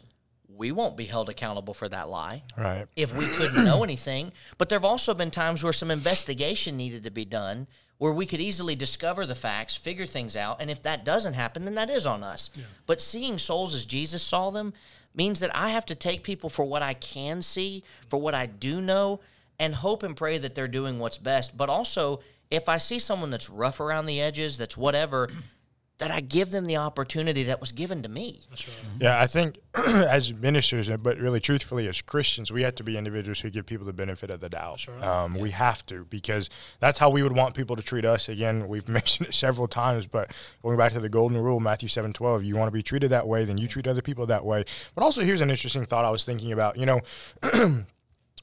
we 0.49 0.73
won't 0.73 0.97
be 0.97 1.05
held 1.05 1.29
accountable 1.29 1.75
for 1.75 1.87
that 1.91 2.09
lie. 2.09 2.43
Right. 2.57 2.87
If 2.97 3.15
we 3.15 3.27
couldn't 3.27 3.67
know 3.67 3.85
anything. 3.85 4.33
But 4.57 4.71
there 4.71 4.79
have 4.79 4.87
also 4.87 5.13
been 5.13 5.31
times 5.31 5.63
where 5.63 5.75
some 5.75 5.91
investigation 5.91 6.79
needed 6.79 7.05
to 7.05 7.11
be 7.11 7.27
done 7.27 7.67
where 7.99 8.15
we 8.15 8.25
could 8.25 8.41
easily 8.41 8.75
discover 8.75 9.27
the 9.27 9.35
facts, 9.35 9.77
figure 9.77 10.07
things 10.07 10.35
out. 10.35 10.63
And 10.63 10.71
if 10.71 10.83
that 10.83 11.05
doesn't 11.05 11.35
happen, 11.35 11.67
then 11.67 11.75
that 11.75 11.91
is 11.91 12.07
on 12.07 12.23
us. 12.23 12.49
Yeah. 12.55 12.65
But 12.87 13.03
seeing 13.03 13.37
souls 13.37 13.75
as 13.75 13.85
Jesus 13.85 14.23
saw 14.23 14.49
them 14.49 14.73
means 15.15 15.41
that 15.41 15.55
I 15.55 15.69
have 15.69 15.85
to 15.87 15.95
take 15.95 16.23
people 16.23 16.49
for 16.49 16.65
what 16.65 16.81
I 16.81 16.95
can 16.95 17.43
see, 17.43 17.85
for 18.09 18.19
what 18.19 18.35
I 18.35 18.47
do 18.47 18.81
know, 18.81 19.21
and 19.59 19.75
hope 19.75 20.03
and 20.03 20.17
pray 20.17 20.39
that 20.39 20.55
they're 20.55 20.69
doing 20.69 20.99
what's 20.99 21.19
best. 21.19 21.55
But 21.55 21.69
also, 21.69 22.23
if 22.53 22.69
I 22.69 22.79
see 22.79 22.99
someone 22.99 23.31
that's 23.31 23.49
rough 23.49 23.81
around 23.81 24.07
the 24.07 24.21
edges, 24.21 24.59
that's 24.59 24.77
whatever, 24.77 25.29
that 25.99 26.11
I 26.11 26.21
give 26.21 26.51
them 26.51 26.67
the 26.67 26.77
opportunity 26.77 27.45
that 27.45 27.61
was 27.61 27.73
given 27.73 28.03
to 28.03 28.09
me. 28.09 28.41
Right. 28.51 28.69
Yeah, 28.99 29.21
I 29.21 29.27
think 29.27 29.59
as 29.75 30.35
ministers, 30.35 30.91
but 30.99 31.17
really 31.19 31.41
truthfully 31.41 31.89
as 31.89 32.03
Christians, 32.03 32.51
we 32.53 32.63
have 32.63 32.75
to 32.77 32.85
be 32.85 32.99
individuals 32.99 33.41
who 33.41 33.51
give 33.51 33.67
people 33.67 33.87
the 33.87 33.93
benefit 33.93 34.29
of 34.31 34.41
the 34.41 34.49
doubt. 34.49 34.87
Right. 34.87 35.03
Um, 35.03 35.35
yeah. 35.35 35.43
We 35.43 35.51
have 35.53 35.87
to 35.87 36.05
because 36.05 36.51
that's 36.81 36.99
how 36.99 37.09
we 37.09 37.23
would 37.23 37.33
want 37.33 37.55
people 37.55 37.77
to 37.77 37.83
treat 37.83 38.05
us. 38.05 38.29
Again, 38.29 38.69
we've 38.69 38.89
mentioned 39.01 39.29
it 39.29 39.35
several 39.35 39.69
times, 39.69 40.07
but 40.07 40.37
going 40.63 40.77
back 40.77 40.93
to 40.93 41.01
the 41.01 41.09
golden 41.09 41.39
rule, 41.39 41.61
Matthew 41.61 41.89
seven 41.89 42.13
twelve, 42.13 42.45
you 42.45 42.57
want 42.57 42.69
to 42.69 42.73
be 42.73 42.83
treated 42.83 43.11
that 43.11 43.27
way, 43.27 43.45
then 43.45 43.57
you 43.57 43.67
treat 43.67 43.87
other 43.87 44.03
people 44.03 44.27
that 44.27 44.45
way. 44.45 44.65
But 44.95 45.05
also, 45.05 45.23
here's 45.23 45.41
an 45.41 45.51
interesting 45.51 45.85
thought 45.85 46.05
I 46.05 46.11
was 46.11 46.25
thinking 46.25 46.53
about. 46.53 46.77
You 46.77 46.87
know. 46.87 47.01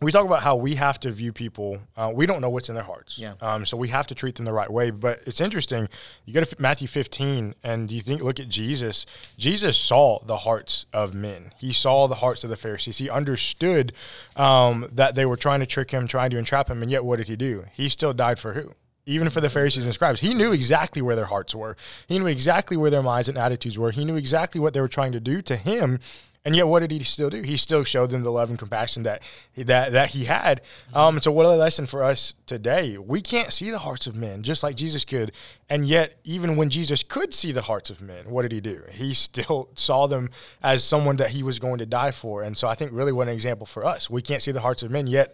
we 0.01 0.13
talk 0.13 0.25
about 0.25 0.41
how 0.41 0.55
we 0.55 0.75
have 0.75 0.97
to 1.01 1.11
view 1.11 1.33
people. 1.33 1.79
Uh, 1.97 2.09
we 2.13 2.25
don't 2.25 2.39
know 2.39 2.49
what's 2.49 2.69
in 2.69 2.75
their 2.75 2.85
hearts. 2.85 3.19
Yeah. 3.19 3.33
Um, 3.41 3.65
so 3.65 3.75
we 3.75 3.89
have 3.89 4.07
to 4.07 4.15
treat 4.15 4.35
them 4.35 4.45
the 4.45 4.53
right 4.53 4.71
way. 4.71 4.91
But 4.91 5.21
it's 5.25 5.41
interesting. 5.41 5.89
You 6.25 6.33
go 6.33 6.41
to 6.41 6.55
Matthew 6.57 6.87
15, 6.87 7.53
and 7.63 7.91
you 7.91 7.99
think, 7.99 8.21
look 8.21 8.39
at 8.39 8.47
Jesus. 8.47 9.05
Jesus 9.37 9.77
saw 9.77 10.19
the 10.23 10.37
hearts 10.37 10.85
of 10.93 11.13
men. 11.13 11.51
He 11.57 11.73
saw 11.73 12.07
the 12.07 12.15
hearts 12.15 12.45
of 12.45 12.49
the 12.49 12.55
Pharisees. 12.55 12.97
He 12.97 13.09
understood 13.09 13.91
um, 14.37 14.87
that 14.93 15.15
they 15.15 15.25
were 15.25 15.35
trying 15.35 15.59
to 15.59 15.65
trick 15.65 15.91
him, 15.91 16.07
trying 16.07 16.29
to 16.29 16.37
entrap 16.37 16.69
him. 16.69 16.81
And 16.81 16.89
yet, 16.89 17.03
what 17.03 17.17
did 17.17 17.27
he 17.27 17.35
do? 17.35 17.65
He 17.73 17.89
still 17.89 18.13
died 18.13 18.39
for 18.39 18.53
who? 18.53 18.73
Even 19.05 19.29
for 19.29 19.41
the 19.41 19.49
Pharisees 19.49 19.85
and 19.85 19.93
scribes, 19.93 20.21
he 20.21 20.35
knew 20.35 20.51
exactly 20.51 21.01
where 21.01 21.15
their 21.15 21.25
hearts 21.25 21.55
were. 21.55 21.75
He 22.07 22.19
knew 22.19 22.27
exactly 22.27 22.77
where 22.77 22.91
their 22.91 23.01
minds 23.01 23.27
and 23.27 23.39
attitudes 23.39 23.77
were. 23.77 23.91
He 23.91 24.05
knew 24.05 24.15
exactly 24.15 24.61
what 24.61 24.73
they 24.73 24.81
were 24.81 24.87
trying 24.87 25.13
to 25.13 25.19
do 25.19 25.41
to 25.41 25.55
him 25.55 25.99
and 26.45 26.55
yet, 26.55 26.67
what 26.67 26.79
did 26.79 26.91
he 26.91 27.03
still 27.03 27.29
do? 27.29 27.41
He 27.41 27.57
still 27.57 27.83
showed 27.83 28.11
them 28.11 28.23
the 28.23 28.31
love 28.31 28.49
and 28.49 28.57
compassion 28.57 29.03
that 29.03 29.21
he, 29.51 29.63
that 29.63 29.91
that 29.91 30.11
he 30.11 30.25
had. 30.25 30.61
Um, 30.93 31.19
so, 31.19 31.31
what 31.31 31.45
a 31.45 31.49
lesson 31.49 31.85
for 31.85 32.03
us 32.03 32.33
today. 32.45 32.97
We 32.97 33.21
can't 33.21 33.51
see 33.51 33.69
the 33.69 33.79
hearts 33.79 34.07
of 34.07 34.15
men 34.15 34.41
just 34.41 34.63
like 34.63 34.75
Jesus 34.75 35.03
could, 35.03 35.33
and 35.69 35.85
yet, 35.85 36.17
even 36.23 36.55
when 36.55 36.69
Jesus 36.69 37.03
could 37.03 37.33
see 37.33 37.51
the 37.51 37.63
hearts 37.63 37.89
of 37.89 38.01
men, 38.01 38.29
what 38.29 38.43
did 38.43 38.53
he 38.53 38.61
do? 38.61 38.83
He 38.89 39.13
still 39.13 39.69
saw 39.75 40.07
them 40.07 40.29
as 40.63 40.83
someone 40.83 41.17
that 41.17 41.31
he 41.31 41.43
was 41.43 41.59
going 41.59 41.79
to 41.79 41.85
die 41.85 42.11
for. 42.11 42.41
And 42.41 42.57
so, 42.57 42.69
I 42.69 42.75
think 42.75 42.93
really 42.93 43.11
what 43.11 43.27
an 43.27 43.33
example 43.33 43.65
for 43.65 43.85
us. 43.85 44.09
We 44.09 44.21
can't 44.21 44.41
see 44.41 44.51
the 44.51 44.61
hearts 44.61 44.81
of 44.81 44.91
men 44.91 45.07
yet. 45.07 45.29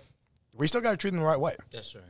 We 0.53 0.67
still 0.67 0.81
got 0.81 0.91
to 0.91 0.97
treat 0.97 1.11
them 1.11 1.19
the 1.19 1.25
right 1.25 1.39
way. 1.39 1.55
That's 1.71 1.93
right. 1.93 2.03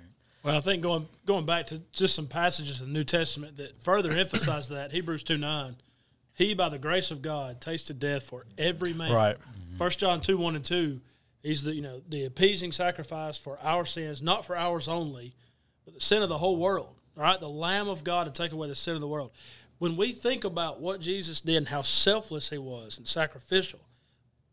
Well, 0.45 0.55
I 0.55 0.59
think 0.59 0.83
going 0.83 1.07
going 1.25 1.45
back 1.45 1.67
to 1.67 1.81
just 1.91 2.13
some 2.15 2.27
passages 2.27 2.79
in 2.79 2.87
the 2.87 2.93
New 2.93 3.03
Testament 3.03 3.57
that 3.57 3.81
further 3.81 4.11
emphasize 4.17 4.69
that 4.69 4.91
Hebrews 4.91 5.23
two 5.23 5.37
nine, 5.37 5.75
he 6.35 6.53
by 6.53 6.69
the 6.69 6.77
grace 6.77 7.09
of 7.09 7.23
God 7.23 7.59
tasted 7.59 7.97
death 7.97 8.23
for 8.23 8.45
every 8.57 8.93
man. 8.93 9.11
Right. 9.11 9.37
Mm-hmm. 9.37 9.77
First 9.77 9.97
John 9.97 10.21
two 10.21 10.37
one 10.37 10.55
and 10.55 10.63
two, 10.63 11.01
he's 11.41 11.63
the 11.63 11.73
you 11.73 11.81
know 11.81 12.01
the 12.07 12.25
appeasing 12.25 12.71
sacrifice 12.71 13.39
for 13.39 13.57
our 13.63 13.85
sins, 13.85 14.21
not 14.21 14.45
for 14.45 14.55
ours 14.55 14.87
only, 14.87 15.33
but 15.83 15.95
the 15.95 15.99
sin 15.99 16.21
of 16.21 16.29
the 16.29 16.37
whole 16.37 16.57
world. 16.57 16.91
Right, 17.17 17.39
the 17.39 17.47
Lamb 17.47 17.87
of 17.87 18.03
God 18.03 18.25
to 18.25 18.31
take 18.31 18.51
away 18.51 18.67
the 18.67 18.75
sin 18.75 18.93
of 18.93 18.99
the 18.99 19.07
world. 19.07 19.31
When 19.77 19.95
we 19.95 20.11
think 20.11 20.43
about 20.43 20.81
what 20.81 20.99
Jesus 20.99 21.39
did 21.39 21.55
and 21.55 21.67
how 21.69 21.81
selfless 21.81 22.49
he 22.49 22.57
was 22.57 22.97
and 22.97 23.07
sacrificial, 23.07 23.79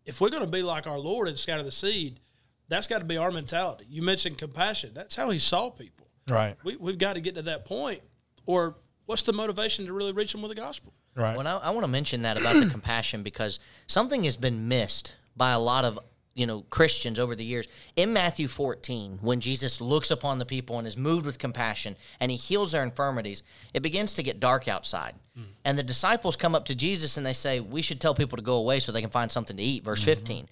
if 0.07 0.21
we're 0.21 0.31
going 0.31 0.45
to 0.45 0.49
be 0.49 0.63
like 0.63 0.87
our 0.87 0.99
Lord 0.99 1.27
and 1.27 1.37
scatter 1.37 1.65
the 1.65 1.73
seed, 1.73 2.21
that's 2.69 2.87
got 2.87 3.01
to 3.01 3.05
be 3.05 3.17
our 3.17 3.33
mentality. 3.33 3.85
You 3.89 4.03
mentioned 4.03 4.39
compassion. 4.39 4.93
That's 4.95 5.17
how 5.17 5.31
he 5.31 5.41
saw 5.41 5.71
people. 5.71 6.07
Right. 6.31 6.55
We, 6.63 6.77
we've 6.77 6.99
got 6.99 7.15
to 7.15 7.21
get 7.21 7.35
to 7.35 7.43
that 7.43 7.65
point, 7.65 8.03
or 8.47 8.77
what's 9.07 9.23
the 9.23 9.33
motivation 9.33 9.87
to 9.87 9.93
really 9.93 10.13
reach 10.13 10.33
them 10.33 10.43
with 10.43 10.51
the 10.51 10.55
gospel? 10.55 10.93
Right. 11.15 11.37
Well, 11.37 11.47
I, 11.47 11.69
I 11.69 11.71
want 11.71 11.85
to 11.85 11.91
mention 11.91 12.23
that 12.23 12.41
about 12.41 12.55
the 12.55 12.71
compassion 12.71 13.23
because 13.23 13.59
something 13.87 14.25
has 14.25 14.37
been 14.37 14.69
missed 14.69 15.17
by 15.37 15.53
a 15.53 15.59
lot 15.59 15.85
of 15.85 15.99
you 16.35 16.47
know 16.47 16.63
Christians 16.71 17.19
over 17.19 17.35
the 17.35 17.45
years. 17.45 17.69
In 17.97 18.13
Matthew 18.13 18.49
14, 18.49 19.19
when 19.21 19.41
Jesus 19.41 19.81
looks 19.81 20.11
upon 20.11 20.39
the 20.39 20.47
people 20.47 20.79
and 20.79 20.87
is 20.87 20.97
moved 20.97 21.27
with 21.27 21.39
compassion 21.39 21.97
and 22.21 22.31
he 22.31 22.37
heals 22.37 22.73
their 22.73 22.83
infirmities, 22.83 23.43
it 23.75 23.83
begins 23.83 24.15
to 24.15 24.23
get 24.23 24.41
dark 24.41 24.69
outside. 24.69 25.15
Hmm. 25.37 25.43
And 25.65 25.79
the 25.79 25.83
disciples 25.83 26.37
come 26.37 26.55
up 26.55 26.65
to 26.67 26.75
Jesus 26.75 27.17
and 27.17 27.27
they 27.27 27.35
say, 27.35 27.61
"We 27.61 27.83
should 27.83 28.01
tell 28.01 28.15
people 28.15 28.37
to 28.37 28.43
go 28.43 28.57
away 28.57 28.81
so 28.81 28.93
they 28.93 29.01
can 29.01 29.11
find 29.11 29.31
something 29.31 29.57
to 29.57 29.63
eat." 29.63 29.85
Verse 29.85 30.03
hmm. 30.03 30.07
15. 30.07 30.49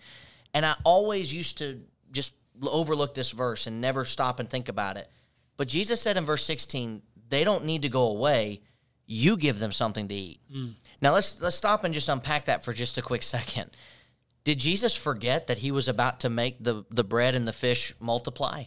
And 0.52 0.66
I 0.66 0.76
always 0.84 1.32
used 1.32 1.58
to 1.58 1.80
just 2.12 2.34
overlook 2.62 3.14
this 3.14 3.30
verse 3.30 3.66
and 3.66 3.80
never 3.80 4.04
stop 4.04 4.40
and 4.40 4.50
think 4.50 4.68
about 4.68 4.96
it. 4.96 5.08
But 5.56 5.68
Jesus 5.68 6.00
said 6.00 6.16
in 6.16 6.24
verse 6.24 6.44
16, 6.44 7.02
they 7.30 7.44
don't 7.44 7.64
need 7.64 7.82
to 7.82 7.88
go 7.88 8.08
away. 8.08 8.60
You 9.06 9.36
give 9.36 9.58
them 9.58 9.72
something 9.72 10.06
to 10.08 10.14
eat. 10.14 10.40
Mm. 10.54 10.74
Now 11.00 11.14
let's 11.14 11.40
let's 11.40 11.56
stop 11.56 11.84
and 11.84 11.94
just 11.94 12.08
unpack 12.08 12.44
that 12.44 12.64
for 12.64 12.72
just 12.72 12.98
a 12.98 13.02
quick 13.02 13.22
second. 13.36 13.70
Did 14.44 14.58
Jesus 14.58 14.96
forget 14.96 15.46
that 15.48 15.58
he 15.58 15.70
was 15.70 15.88
about 15.88 16.20
to 16.20 16.30
make 16.30 16.62
the, 16.62 16.84
the 16.90 17.04
bread 17.04 17.34
and 17.34 17.46
the 17.46 17.52
fish 17.52 17.94
multiply? 18.00 18.64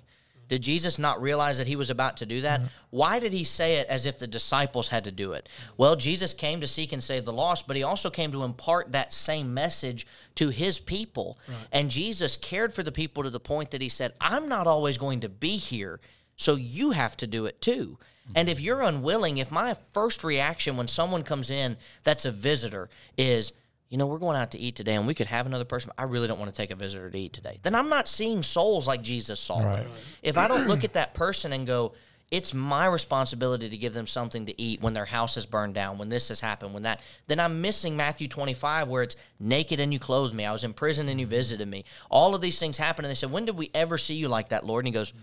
Did 0.48 0.62
Jesus 0.62 1.00
not 1.00 1.22
realize 1.22 1.58
that 1.58 1.67
he 1.67 1.75
was 1.75 1.89
about 1.89 2.17
to 2.17 2.25
do 2.25 2.41
that? 2.41 2.60
Mm-hmm. 2.60 2.70
Why 2.91 3.20
did 3.20 3.34
he 3.34 3.43
say 3.43 3.77
it 3.77 3.88
as 3.88 4.05
if 4.05 4.20
the 4.20 4.27
disciples 4.27 4.89
had 4.89 5.05
to 5.05 5.12
do 5.12 5.34
it? 5.34 5.50
Well, 5.77 5.96
Jesus 5.96 6.34
came 6.34 6.62
to 6.62 6.67
seek 6.67 6.93
and 6.93 7.03
save 7.03 7.25
the 7.25 7.34
lost, 7.34 7.65
but 7.65 7.75
he 7.75 7.82
also 7.82 8.10
came 8.10 8.32
to 8.34 8.43
impart 8.43 8.91
that 8.91 9.12
same 9.12 9.53
message 9.53 10.05
to 10.36 10.50
his 10.50 10.79
people. 10.79 11.39
And 11.72 11.89
Jesus 11.89 12.38
cared 12.38 12.74
for 12.74 12.84
the 12.84 12.91
people 12.91 13.24
to 13.24 13.32
the 13.32 13.39
point 13.39 13.72
that 13.72 13.82
he 13.82 13.89
said, 13.89 14.13
I'm 14.22 14.48
not 14.48 14.67
always 14.67 14.98
going 14.98 15.22
to 15.22 15.29
be 15.29 15.58
here, 15.58 16.00
so 16.44 16.56
you 16.56 16.92
have 16.92 17.16
to 17.18 17.26
do 17.26 17.46
it 17.46 17.62
too. 17.62 17.98
Mm-hmm. 17.98 18.34
And 18.36 18.50
if 18.50 18.60
you're 18.60 18.82
unwilling, 18.82 19.38
if 19.38 19.50
my 19.50 19.78
first 19.94 20.26
reaction 20.26 20.76
when 20.76 20.90
someone 20.90 21.24
comes 21.24 21.50
in 21.50 21.78
that's 22.04 22.26
a 22.26 22.32
visitor 22.32 22.90
is, 23.18 23.54
you 23.90 23.98
know, 23.98 24.08
we're 24.08 24.18
going 24.18 24.36
out 24.36 24.52
to 24.52 24.60
eat 24.60 24.76
today 24.76 24.96
and 24.96 25.08
we 25.08 25.14
could 25.14 25.28
have 25.28 25.46
another 25.46 25.64
person. 25.64 25.92
I 25.98 26.04
really 26.04 26.28
don't 26.28 26.40
want 26.40 26.52
to 26.52 26.58
take 26.58 26.72
a 26.72 26.76
visitor 26.76 27.10
to 27.10 27.18
eat 27.18 27.32
today. 27.32 27.60
Then 27.64 27.76
I'm 27.76 27.88
not 27.88 28.10
seeing 28.10 28.44
souls 28.44 28.88
like 28.88 29.02
Jesus 29.02 29.40
saw 29.40 29.60
them. 29.62 29.88
If 30.22 30.38
I 30.38 30.50
don't 30.50 30.68
look 30.68 30.84
at 30.84 30.94
that 30.94 31.14
person 31.14 31.54
and 31.54 31.66
go, 31.66 31.94
it's 32.30 32.54
my 32.54 32.88
responsibility 32.88 33.70
to 33.70 33.78
give 33.78 33.94
them 33.94 34.08
something 34.08 34.48
to 34.48 34.62
eat 34.62 34.82
when 34.82 34.94
their 34.94 35.06
house 35.06 35.38
is 35.38 35.46
burned 35.46 35.76
down, 35.76 35.98
when 35.98 36.10
this 36.10 36.28
has 36.28 36.42
happened, 36.42 36.74
when 36.74 36.84
that, 36.84 37.00
then 37.28 37.40
I'm 37.40 37.62
missing 37.62 37.96
Matthew 37.96 38.28
25 38.28 38.90
where 38.90 39.04
it's 39.04 39.16
naked 39.40 39.80
and 39.80 39.94
you 39.94 40.00
clothed 40.00 40.34
me. 40.34 40.44
I 40.44 40.52
was 40.52 40.66
in 40.66 40.74
prison 40.74 41.08
and 41.08 41.20
you 41.22 41.28
visited 41.28 41.68
me. 41.68 41.86
All 42.10 42.36
of 42.36 42.42
these 42.42 42.60
things 42.60 42.78
happen. 42.78 43.06
And 43.06 43.12
they 43.12 43.16
said, 43.16 43.32
when 43.32 43.46
did 43.46 43.56
we 43.56 43.70
ever 43.74 43.98
see 43.98 44.16
you 44.16 44.28
like 44.28 44.50
that, 44.50 44.66
Lord? 44.66 44.84
And 44.84 44.94
he 44.94 45.00
goes, 45.00 45.14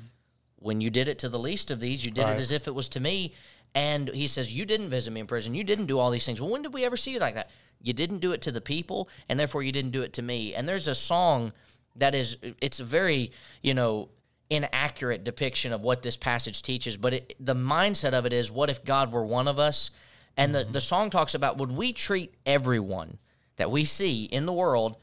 when 0.61 0.81
you 0.81 0.91
did 0.91 1.09
it 1.09 1.19
to 1.19 1.29
the 1.29 1.39
least 1.39 1.71
of 1.71 1.81
these, 1.81 2.05
you 2.05 2.11
did 2.11 2.25
Right. 2.25 2.37
it 2.37 2.41
as 2.41 2.51
if 2.53 2.69
it 2.69 2.75
was 2.75 2.89
to 2.91 3.01
me. 3.01 3.35
And 3.75 4.09
he 4.11 4.27
says, 4.27 4.53
You 4.53 4.65
didn't 4.65 4.91
visit 4.91 5.13
me 5.13 5.21
in 5.21 5.27
prison. 5.27 5.55
You 5.55 5.65
didn't 5.65 5.87
do 5.87 5.99
all 5.99 6.11
these 6.11 6.27
things. 6.27 6.41
Well, 6.41 6.51
when 6.51 6.63
did 6.63 6.73
we 6.73 6.85
ever 6.85 6.97
see 6.97 7.13
you 7.13 7.19
like 7.19 7.35
that? 7.35 7.51
You 7.83 7.93
didn't 7.93 8.19
do 8.19 8.33
it 8.33 8.43
to 8.43 8.53
the 8.53 8.61
people, 8.61 9.09
and 9.29 9.41
therefore 9.41 9.63
you 9.63 9.73
didn't 9.73 9.93
do 9.93 10.03
it 10.03 10.13
to 10.15 10.23
me. 10.23 10.55
And 10.55 10.69
there's 10.69 10.89
a 10.89 10.95
song 10.95 11.53
that 11.97 12.15
is, 12.15 12.37
it's 12.61 12.81
a 12.81 12.85
very, 12.85 13.33
you 13.63 13.75
know, 13.75 14.11
inaccurate 14.51 15.25
depiction 15.25 15.73
of 15.73 15.81
what 15.81 16.03
this 16.03 16.17
passage 16.17 16.63
teaches, 16.63 16.97
but 16.97 17.15
it, 17.15 17.35
the 17.41 17.55
mindset 17.55 18.13
of 18.13 18.27
it 18.27 18.33
is, 18.33 18.51
what 18.51 18.69
if 18.69 18.85
God 18.85 19.13
were 19.13 19.25
one 19.25 19.49
of 19.49 19.59
us? 19.59 19.91
And 20.37 20.55
the, 20.55 20.65
mm-hmm. 20.65 20.73
the 20.73 20.81
song 20.81 21.11
talks 21.11 21.35
about, 21.35 21.59
would 21.59 21.73
we 21.73 21.93
treat 21.93 22.35
everyone 22.45 23.19
that 23.57 23.71
we 23.71 23.85
see 23.85 24.25
in 24.25 24.47
the 24.47 24.53
world 24.53 24.97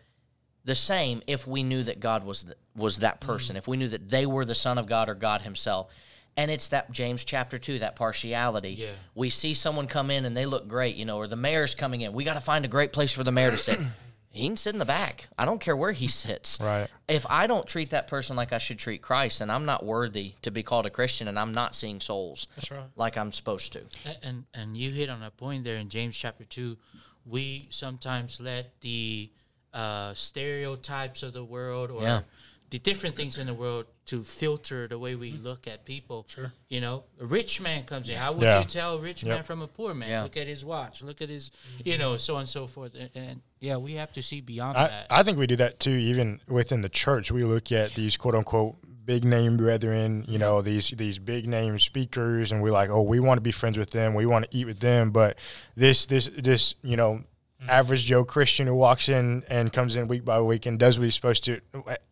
the 0.67 0.75
same 0.75 1.23
if 1.27 1.47
we 1.47 1.63
knew 1.63 1.81
that 1.81 2.01
God 2.01 2.25
was 2.25 2.43
th- 2.43 2.57
was 2.75 2.97
that 2.97 3.21
mm. 3.21 3.25
person, 3.25 3.55
if 3.55 3.67
we 3.67 3.77
knew 3.77 3.87
that 3.87 4.09
they 4.09 4.25
were 4.25 4.45
the 4.45 4.53
Son 4.53 4.77
of 4.77 4.85
God 4.85 5.09
or 5.09 5.15
God 5.15 5.41
Himself. 5.41 5.91
And 6.35 6.51
it's 6.51 6.67
that 6.69 6.91
James 6.91 7.23
chapter 7.23 7.57
two, 7.57 7.79
that 7.79 7.95
partiality. 7.95 8.73
Yeah. 8.73 8.91
We 9.15 9.29
see 9.29 9.55
someone 9.55 9.87
come 9.87 10.11
in 10.11 10.23
and 10.25 10.37
they 10.37 10.45
look 10.45 10.67
great, 10.67 10.95
you 10.95 11.05
know, 11.05 11.17
or 11.17 11.25
the 11.25 11.35
mayor's 11.35 11.73
coming 11.73 12.01
in. 12.01 12.13
We 12.13 12.25
got 12.25 12.35
to 12.35 12.41
find 12.41 12.63
a 12.63 12.67
great 12.67 12.93
place 12.93 13.11
for 13.11 13.23
the 13.23 13.31
mayor 13.31 13.49
to 13.49 13.57
sit. 13.57 13.79
he 14.29 14.45
can 14.45 14.57
sit 14.57 14.73
in 14.73 14.79
the 14.79 14.85
back. 14.85 15.29
I 15.35 15.45
don't 15.45 15.59
care 15.59 15.75
where 15.75 15.93
he 15.93 16.07
sits. 16.07 16.59
Right. 16.61 16.87
If 17.07 17.25
I 17.27 17.47
don't 17.47 17.65
treat 17.65 17.89
that 17.89 18.07
person 18.07 18.35
like 18.35 18.53
I 18.53 18.59
should 18.59 18.77
treat 18.77 19.01
Christ, 19.01 19.39
then 19.39 19.49
I'm 19.49 19.65
not 19.65 19.83
worthy 19.83 20.33
to 20.43 20.51
be 20.51 20.61
called 20.61 20.85
a 20.85 20.91
Christian, 20.91 21.27
and 21.27 21.39
I'm 21.39 21.53
not 21.53 21.75
seeing 21.75 21.99
souls 21.99 22.47
That's 22.55 22.69
right. 22.69 22.81
like 22.95 23.17
I'm 23.17 23.31
supposed 23.31 23.73
to. 23.73 23.81
And 24.21 24.43
and 24.53 24.77
you 24.77 24.91
hit 24.91 25.09
on 25.09 25.23
a 25.23 25.31
point 25.31 25.63
there 25.63 25.77
in 25.77 25.89
James 25.89 26.15
chapter 26.15 26.43
two. 26.43 26.77
We 27.25 27.63
sometimes 27.69 28.39
let 28.39 28.79
the 28.81 29.31
uh, 29.77 30.13
stereotypes 30.13 31.23
of 31.23 31.33
the 31.33 31.43
world 31.43 31.91
or 31.91 32.01
Yeah. 32.01 32.21
the 32.69 32.79
different 32.79 33.15
things 33.15 33.37
in 33.37 33.47
the 33.47 33.53
world 33.53 33.85
to 34.07 34.23
filter 34.23 34.87
the 34.87 34.97
way 34.97 35.15
we 35.15 35.31
look 35.33 35.67
at 35.67 35.85
people. 35.85 36.25
Sure. 36.27 36.51
You 36.69 36.81
know, 36.81 37.03
a 37.21 37.25
rich 37.25 37.61
man 37.61 37.83
comes 37.83 38.09
in. 38.09 38.17
How 38.17 38.31
would 38.33 38.43
Yeah. 38.43 38.59
you 38.59 38.65
tell 38.65 38.95
a 38.97 39.01
rich 39.01 39.23
man 39.23 39.43
from 39.43 39.61
a 39.61 39.67
poor 39.67 39.93
man? 39.93 40.09
Yeah. 40.09 40.23
Look 40.23 40.37
at 40.37 40.47
his 40.47 40.65
watch. 40.65 41.03
Look 41.03 41.21
at 41.21 41.29
his, 41.29 41.51
you 41.85 41.97
know, 41.97 42.17
so 42.17 42.35
on 42.35 42.41
and 42.41 42.49
so 42.49 42.67
forth. 42.67 42.93
And, 42.95 43.09
and 43.15 43.41
yeah, 43.59 43.77
we 43.77 43.93
have 43.93 44.11
to 44.13 44.21
see 44.21 44.41
beyond 44.41 44.77
I, 44.77 44.87
that. 44.87 45.07
I 45.09 45.23
think 45.23 45.37
we 45.37 45.47
do 45.47 45.55
that 45.57 45.79
too, 45.79 45.91
even 45.91 46.41
within 46.47 46.81
the 46.81 46.89
church. 46.89 47.31
We 47.31 47.43
look 47.43 47.71
at 47.71 47.93
these 47.93 48.17
quote 48.17 48.35
unquote 48.35 48.75
big 49.05 49.23
name 49.23 49.55
brethren, 49.55 50.25
you 50.27 50.37
know, 50.37 50.61
these 50.61 50.89
these 50.89 51.17
big 51.19 51.47
name 51.47 51.79
speakers, 51.79 52.51
and 52.51 52.61
we're 52.61 52.71
like, 52.81 52.89
oh, 52.89 53.01
we 53.03 53.19
want 53.21 53.37
to 53.37 53.41
be 53.41 53.51
friends 53.51 53.77
with 53.77 53.91
them, 53.91 54.13
we 54.13 54.25
want 54.25 54.49
to 54.49 54.57
eat 54.57 54.65
with 54.65 54.79
them. 54.79 55.11
But 55.11 55.37
this 55.75 56.05
this 56.05 56.29
this 56.37 56.75
you 56.81 56.97
know, 56.97 57.23
average 57.67 58.05
Joe 58.05 58.23
Christian 58.23 58.67
who 58.67 58.75
walks 58.75 59.09
in 59.09 59.43
and 59.49 59.71
comes 59.73 59.95
in 59.95 60.07
week 60.07 60.23
by 60.25 60.39
week 60.41 60.65
and 60.65 60.77
does 60.77 60.97
what 60.97 61.05
he's 61.05 61.15
supposed 61.15 61.43
to, 61.45 61.59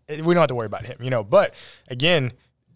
we 0.10 0.18
don't 0.18 0.36
have 0.38 0.48
to 0.48 0.56
worry 0.56 0.66
about 0.66 0.86
him, 0.86 0.98
you 1.02 1.10
know. 1.10 1.24
But 1.24 1.54
again, 1.90 2.32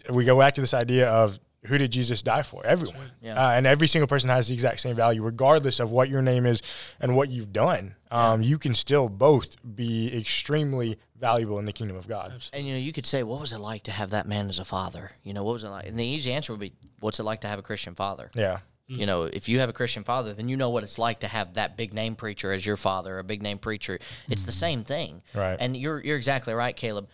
we 0.10 0.26
go 0.26 0.38
back 0.38 0.54
to 0.56 0.62
this 0.62 0.74
idea 0.74 1.10
of 1.10 1.40
who 1.66 1.78
did 1.78 1.92
Jesus 1.92 2.22
die 2.22 2.42
for? 2.44 2.66
Everyone. 2.66 3.12
Yeah. 3.22 3.34
Uh, 3.34 3.52
and 3.52 3.68
every 3.68 3.88
single 3.88 4.08
person 4.08 4.30
has 4.30 4.48
the 4.48 4.54
exact 4.54 4.80
same 4.80 4.96
value, 4.96 5.22
regardless 5.22 5.82
of 5.82 5.92
what 5.92 6.08
your 6.10 6.22
name 6.22 6.46
is 6.46 6.62
and 7.02 7.18
what 7.18 7.30
you've 7.30 7.52
done. 7.52 7.96
Um, 8.12 8.42
You 8.42 8.58
can 8.58 8.74
still 8.74 9.10
both 9.10 9.58
be 9.76 10.18
extremely 10.18 10.98
valuable 11.20 11.60
in 11.60 11.66
the 11.66 11.74
kingdom 11.74 11.98
of 11.98 12.08
God. 12.08 12.32
And 12.54 12.66
you 12.66 12.74
know, 12.74 12.80
you 12.80 12.94
could 12.94 13.06
say, 13.06 13.24
"What 13.24 13.42
was 13.42 13.52
it 13.52 13.60
like 13.60 13.84
to 13.84 13.92
have 13.92 14.12
that 14.12 14.26
man 14.26 14.48
as 14.48 14.58
a 14.58 14.64
father?" 14.64 15.12
You 15.22 15.34
know, 15.34 15.44
what 15.44 15.52
was 15.54 15.66
it 15.66 15.70
like? 15.70 15.86
And 15.86 16.00
the 16.00 16.06
easy 16.06 16.32
answer 16.32 16.54
would 16.54 16.62
be, 16.62 16.72
"What's 17.02 17.20
it 17.20 17.24
like 17.24 17.42
to 17.42 17.48
have 17.48 17.60
a 17.60 17.62
Christian 17.64 17.94
father?" 17.94 18.32
Yeah. 18.36 18.60
Mm. 18.89 18.98
You 18.98 19.05
know, 19.05 19.24
if 19.24 19.48
you 19.48 19.60
have 19.60 19.69
a 19.69 19.74
Christian 19.74 20.03
father, 20.03 20.34
then 20.34 20.50
you 20.50 20.58
know 20.58 20.69
what 20.69 20.84
it's 20.84 20.98
like 20.98 21.19
to 21.19 21.27
have 21.27 21.53
that 21.53 21.77
big 21.77 21.93
name 21.93 22.15
preacher 22.15 22.51
as 22.51 22.65
your 22.65 22.77
father, 22.77 23.19
a 23.19 23.24
big 23.24 23.41
name 23.41 23.60
preacher. 23.60 24.00
It's 24.27 24.43
the 24.43 24.51
mm. 24.51 24.55
same 24.55 24.84
thing. 24.84 25.22
Right. 25.34 25.58
And 25.60 25.77
you're 25.77 26.03
you're 26.03 26.17
exactly 26.17 26.53
right, 26.53 26.75
Caleb. 26.75 27.08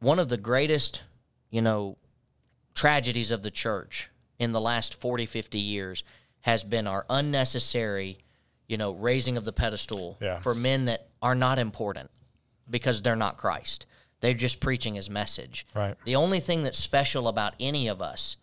One 0.00 0.18
of 0.18 0.28
the 0.28 0.36
greatest, 0.36 1.02
you 1.50 1.62
know, 1.62 1.96
tragedies 2.74 3.30
of 3.30 3.42
the 3.42 3.50
church 3.50 4.10
in 4.38 4.52
the 4.52 4.60
last 4.60 5.00
40, 5.00 5.24
50 5.26 5.58
years 5.58 6.04
has 6.42 6.62
been 6.62 6.86
our 6.86 7.06
unnecessary, 7.08 8.18
you 8.68 8.76
know, 8.76 8.92
raising 8.92 9.36
of 9.36 9.44
the 9.44 9.52
pedestal 9.52 10.18
Yeah. 10.20 10.40
for 10.40 10.54
men 10.54 10.84
that 10.84 11.08
are 11.22 11.34
not 11.34 11.58
important 11.58 12.10
because 12.68 13.00
they're 13.02 13.16
not 13.16 13.38
Christ. 13.38 13.86
They're 14.20 14.34
just 14.34 14.60
preaching 14.60 14.94
his 14.94 15.08
message. 15.08 15.66
Right. 15.74 15.96
The 16.04 16.16
only 16.16 16.40
thing 16.40 16.62
that's 16.62 16.78
special 16.78 17.28
about 17.28 17.54
any 17.58 17.88
of 17.88 18.02
us 18.02 18.36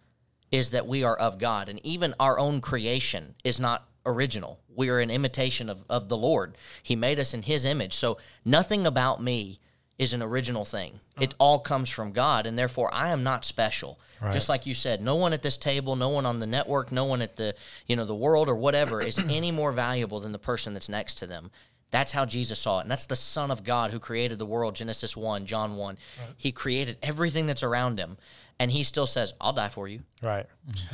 is 0.53 0.69
that 0.69 0.87
we 0.87 1.03
are 1.03 1.17
of 1.17 1.39
God. 1.39 1.67
And 1.67 1.83
even 1.83 2.13
our 2.19 2.37
own 2.37 2.61
creation 2.61 3.33
is 3.43 3.59
not 3.59 3.89
original. 4.05 4.59
We 4.73 4.89
are 4.89 4.99
an 4.99 5.09
imitation 5.09 5.67
of, 5.67 5.83
of 5.89 6.09
the 6.09 6.17
Lord. 6.17 6.55
He 6.83 6.95
made 6.95 7.19
us 7.19 7.33
in 7.33 7.41
His 7.41 7.65
image. 7.65 7.93
So 7.93 8.19
nothing 8.45 8.85
about 8.85 9.21
me 9.21 9.59
is 9.97 10.13
an 10.13 10.21
original 10.21 10.63
thing. 10.63 10.99
It 11.19 11.33
all 11.39 11.59
comes 11.59 11.89
from 11.89 12.11
God, 12.11 12.45
and 12.45 12.57
therefore 12.57 12.89
I 12.93 13.09
am 13.09 13.23
not 13.23 13.45
special. 13.45 13.99
Just 14.31 14.47
like 14.47 14.65
you 14.65 14.73
said, 14.73 15.01
no 15.01 15.15
one 15.15 15.33
at 15.33 15.43
this 15.43 15.57
table, 15.57 15.95
no 15.95 16.09
one 16.09 16.25
on 16.25 16.39
the 16.39 16.47
network, 16.47 16.91
no 16.91 17.05
one 17.05 17.21
at 17.21 17.35
the 17.35 17.55
you 17.87 17.95
know 17.95 18.05
the 18.05 18.15
world 18.15 18.47
or 18.47 18.55
whatever 18.55 19.01
is 19.01 19.19
any 19.29 19.51
more 19.51 19.71
valuable 19.71 20.19
than 20.19 20.31
the 20.31 20.39
person 20.39 20.73
that's 20.73 20.89
next 20.89 21.15
to 21.15 21.27
them. 21.27 21.51
That's 21.91 22.11
how 22.11 22.25
Jesus 22.25 22.57
saw 22.57 22.79
it. 22.79 22.83
And 22.83 22.91
that's 22.91 23.05
the 23.05 23.15
Son 23.15 23.51
of 23.51 23.63
God 23.63 23.91
who 23.91 23.99
created 23.99 24.39
the 24.39 24.47
world, 24.47 24.75
Genesis 24.75 25.15
1, 25.15 25.45
John 25.45 25.75
1. 25.75 25.99
He 26.37 26.51
created 26.51 26.97
everything 27.03 27.45
that's 27.45 27.61
around 27.61 27.99
him. 27.99 28.17
And 28.63 28.71
he 28.71 28.83
still 28.83 29.05
says, 29.07 29.33
I'll 29.41 29.51
die 29.53 29.69
for 29.69 29.87
you. 29.89 29.99
Right. 30.21 30.45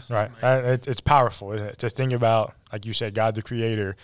Right. 0.09 0.31
Uh, 0.41 0.61
it, 0.73 0.87
it's 0.87 1.01
powerful, 1.01 1.51
isn't 1.53 1.67
it? 1.67 1.77
To 1.79 1.89
think 1.89 2.13
about, 2.13 2.55
like 2.73 2.85
you 2.85 2.93
said, 2.93 3.13
God 3.13 3.35
the 3.35 3.43
creator 3.43 3.95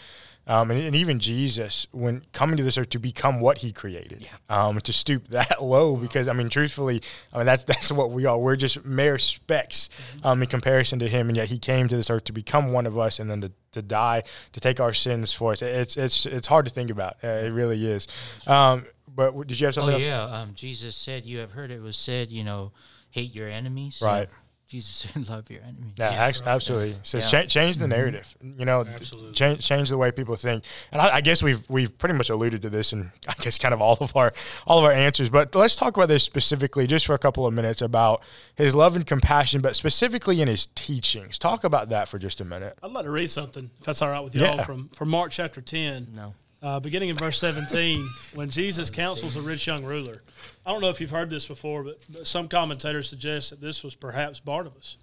Um, 0.48 0.70
and, 0.70 0.80
and 0.80 0.96
even 0.96 1.18
Jesus, 1.20 1.88
when 1.92 2.22
coming 2.32 2.58
to 2.58 2.64
this 2.64 2.78
earth 2.78 2.90
to 2.90 3.00
become 3.00 3.42
what 3.42 3.58
he 3.58 3.72
created, 3.72 4.28
um, 4.48 4.80
to 4.82 4.94
stoop 4.94 5.30
that 5.30 5.64
low, 5.76 5.96
because 5.96 6.28
I 6.28 6.34
mean, 6.34 6.50
truthfully, 6.50 7.02
I 7.34 7.38
mean 7.38 7.48
that's 7.48 7.64
that's 7.72 7.92
what 7.92 8.12
we 8.12 8.28
are. 8.28 8.38
We're 8.38 8.56
just 8.56 8.86
mere 8.86 9.18
specks 9.18 9.90
um, 10.24 10.44
in 10.44 10.48
comparison 10.48 11.00
to 11.00 11.08
him, 11.08 11.30
and 11.30 11.36
yet 11.38 11.48
he 11.48 11.58
came 11.58 11.88
to 11.88 11.96
this 11.96 12.12
earth 12.12 12.26
to 12.26 12.34
become 12.34 12.72
one 12.72 12.86
of 12.86 12.96
us, 12.96 13.20
and 13.20 13.28
then 13.28 13.42
to, 13.42 13.52
to 13.72 13.82
die 13.82 14.22
to 14.52 14.60
take 14.60 14.80
our 14.80 14.94
sins 14.94 15.34
for 15.34 15.54
us. 15.54 15.64
It's 15.64 15.98
it's 15.98 16.28
it's 16.28 16.48
hard 16.48 16.66
to 16.68 16.72
think 16.72 16.92
about. 16.92 17.14
Uh, 17.24 17.46
it 17.48 17.52
really 17.52 17.84
is. 17.84 18.06
Um, 18.46 18.86
but 19.08 19.48
did 19.48 19.60
you 19.60 19.66
have 19.66 19.74
Oh 19.78 19.82
something 19.82 19.96
else? 19.96 20.04
yeah, 20.04 20.26
um, 20.26 20.50
Jesus 20.54 20.96
said, 20.96 21.26
"You 21.26 21.40
have 21.40 21.54
heard 21.54 21.72
it 21.72 21.82
was 21.82 21.98
said, 21.98 22.30
you 22.30 22.44
know, 22.44 22.72
hate 23.16 23.34
your 23.34 23.48
enemies." 23.50 24.02
Right. 24.04 24.30
Jesus 24.68 24.96
said, 25.14 25.30
"Love 25.30 25.50
your 25.52 25.62
enemies." 25.62 25.94
Yeah, 25.98 26.10
ax- 26.10 26.42
absolutely. 26.44 26.96
So 27.04 27.20
Yeah. 27.20 27.28
cha- 27.28 27.44
change 27.46 27.78
the 27.78 27.84
mm-hmm. 27.86 27.92
narrative. 27.92 28.36
You 28.42 28.66
know, 28.66 28.82
Absolutely. 28.82 29.34
change 29.34 29.64
change 29.64 29.90
the 29.90 29.98
way 29.98 30.12
people 30.12 30.36
think. 30.36 30.64
And 30.92 31.00
I, 31.00 31.18
I 31.18 31.22
guess 31.22 31.44
we've 31.44 31.64
we've 31.70 31.96
pretty 31.98 32.16
much 32.16 32.30
alluded 32.32 32.64
to 32.64 32.70
this, 32.72 32.92
and 32.92 33.12
I 33.28 33.34
guess 33.42 33.60
kind 33.60 33.74
of 33.76 33.82
all 33.82 33.96
of 34.02 34.16
our 34.16 34.34
all 34.66 34.80
of 34.80 34.86
our 34.86 34.92
answers. 34.92 35.30
But 35.30 35.54
let's 35.54 35.76
talk 35.76 35.96
about 35.96 36.08
this 36.10 36.24
specifically, 36.24 36.88
just 36.88 37.06
for 37.06 37.14
a 37.14 37.20
couple 37.20 37.46
of 37.46 37.54
minutes, 37.54 37.80
about 37.82 38.24
his 38.56 38.76
love 38.76 38.96
and 38.96 39.06
compassion, 39.06 39.62
but 39.62 39.76
specifically 39.76 40.42
in 40.42 40.48
his 40.48 40.66
teachings. 40.66 41.38
Talk 41.38 41.64
about 41.64 41.90
that 41.90 42.08
for 42.10 42.18
just 42.18 42.42
a 42.42 42.46
minute. 42.46 42.76
I'd 42.82 42.92
like 42.92 43.06
to 43.06 43.12
read 43.12 43.30
something, 43.30 43.70
if 43.80 43.86
that's 43.86 44.02
all 44.02 44.10
right 44.10 44.24
with 44.24 44.34
y'all, 44.34 44.56
Yeah. 44.56 44.64
from, 44.64 44.90
from 44.90 45.10
Mark 45.10 45.32
chapter 45.32 45.62
10. 45.62 46.08
No. 46.16 46.34
Uh, 46.64 46.80
beginning 46.80 47.10
in 47.10 47.16
verse 47.16 47.38
17, 47.40 48.08
when 48.34 48.50
Jesus 48.50 48.90
counsels 48.90 49.36
a 49.36 49.42
rich 49.42 49.68
young 49.68 49.84
ruler. 49.86 50.24
I 50.66 50.72
don't 50.72 50.82
know 50.82 50.90
if 50.90 51.00
you've 51.00 51.12
heard 51.12 51.30
this 51.30 51.46
before, 51.46 51.84
but, 51.84 52.26
some 52.26 52.48
commentators 52.48 53.08
suggest 53.10 53.52
that 53.52 53.62
this 53.62 53.84
was 53.84 53.96
perhaps 53.96 54.40
Barnabas. 54.40 54.98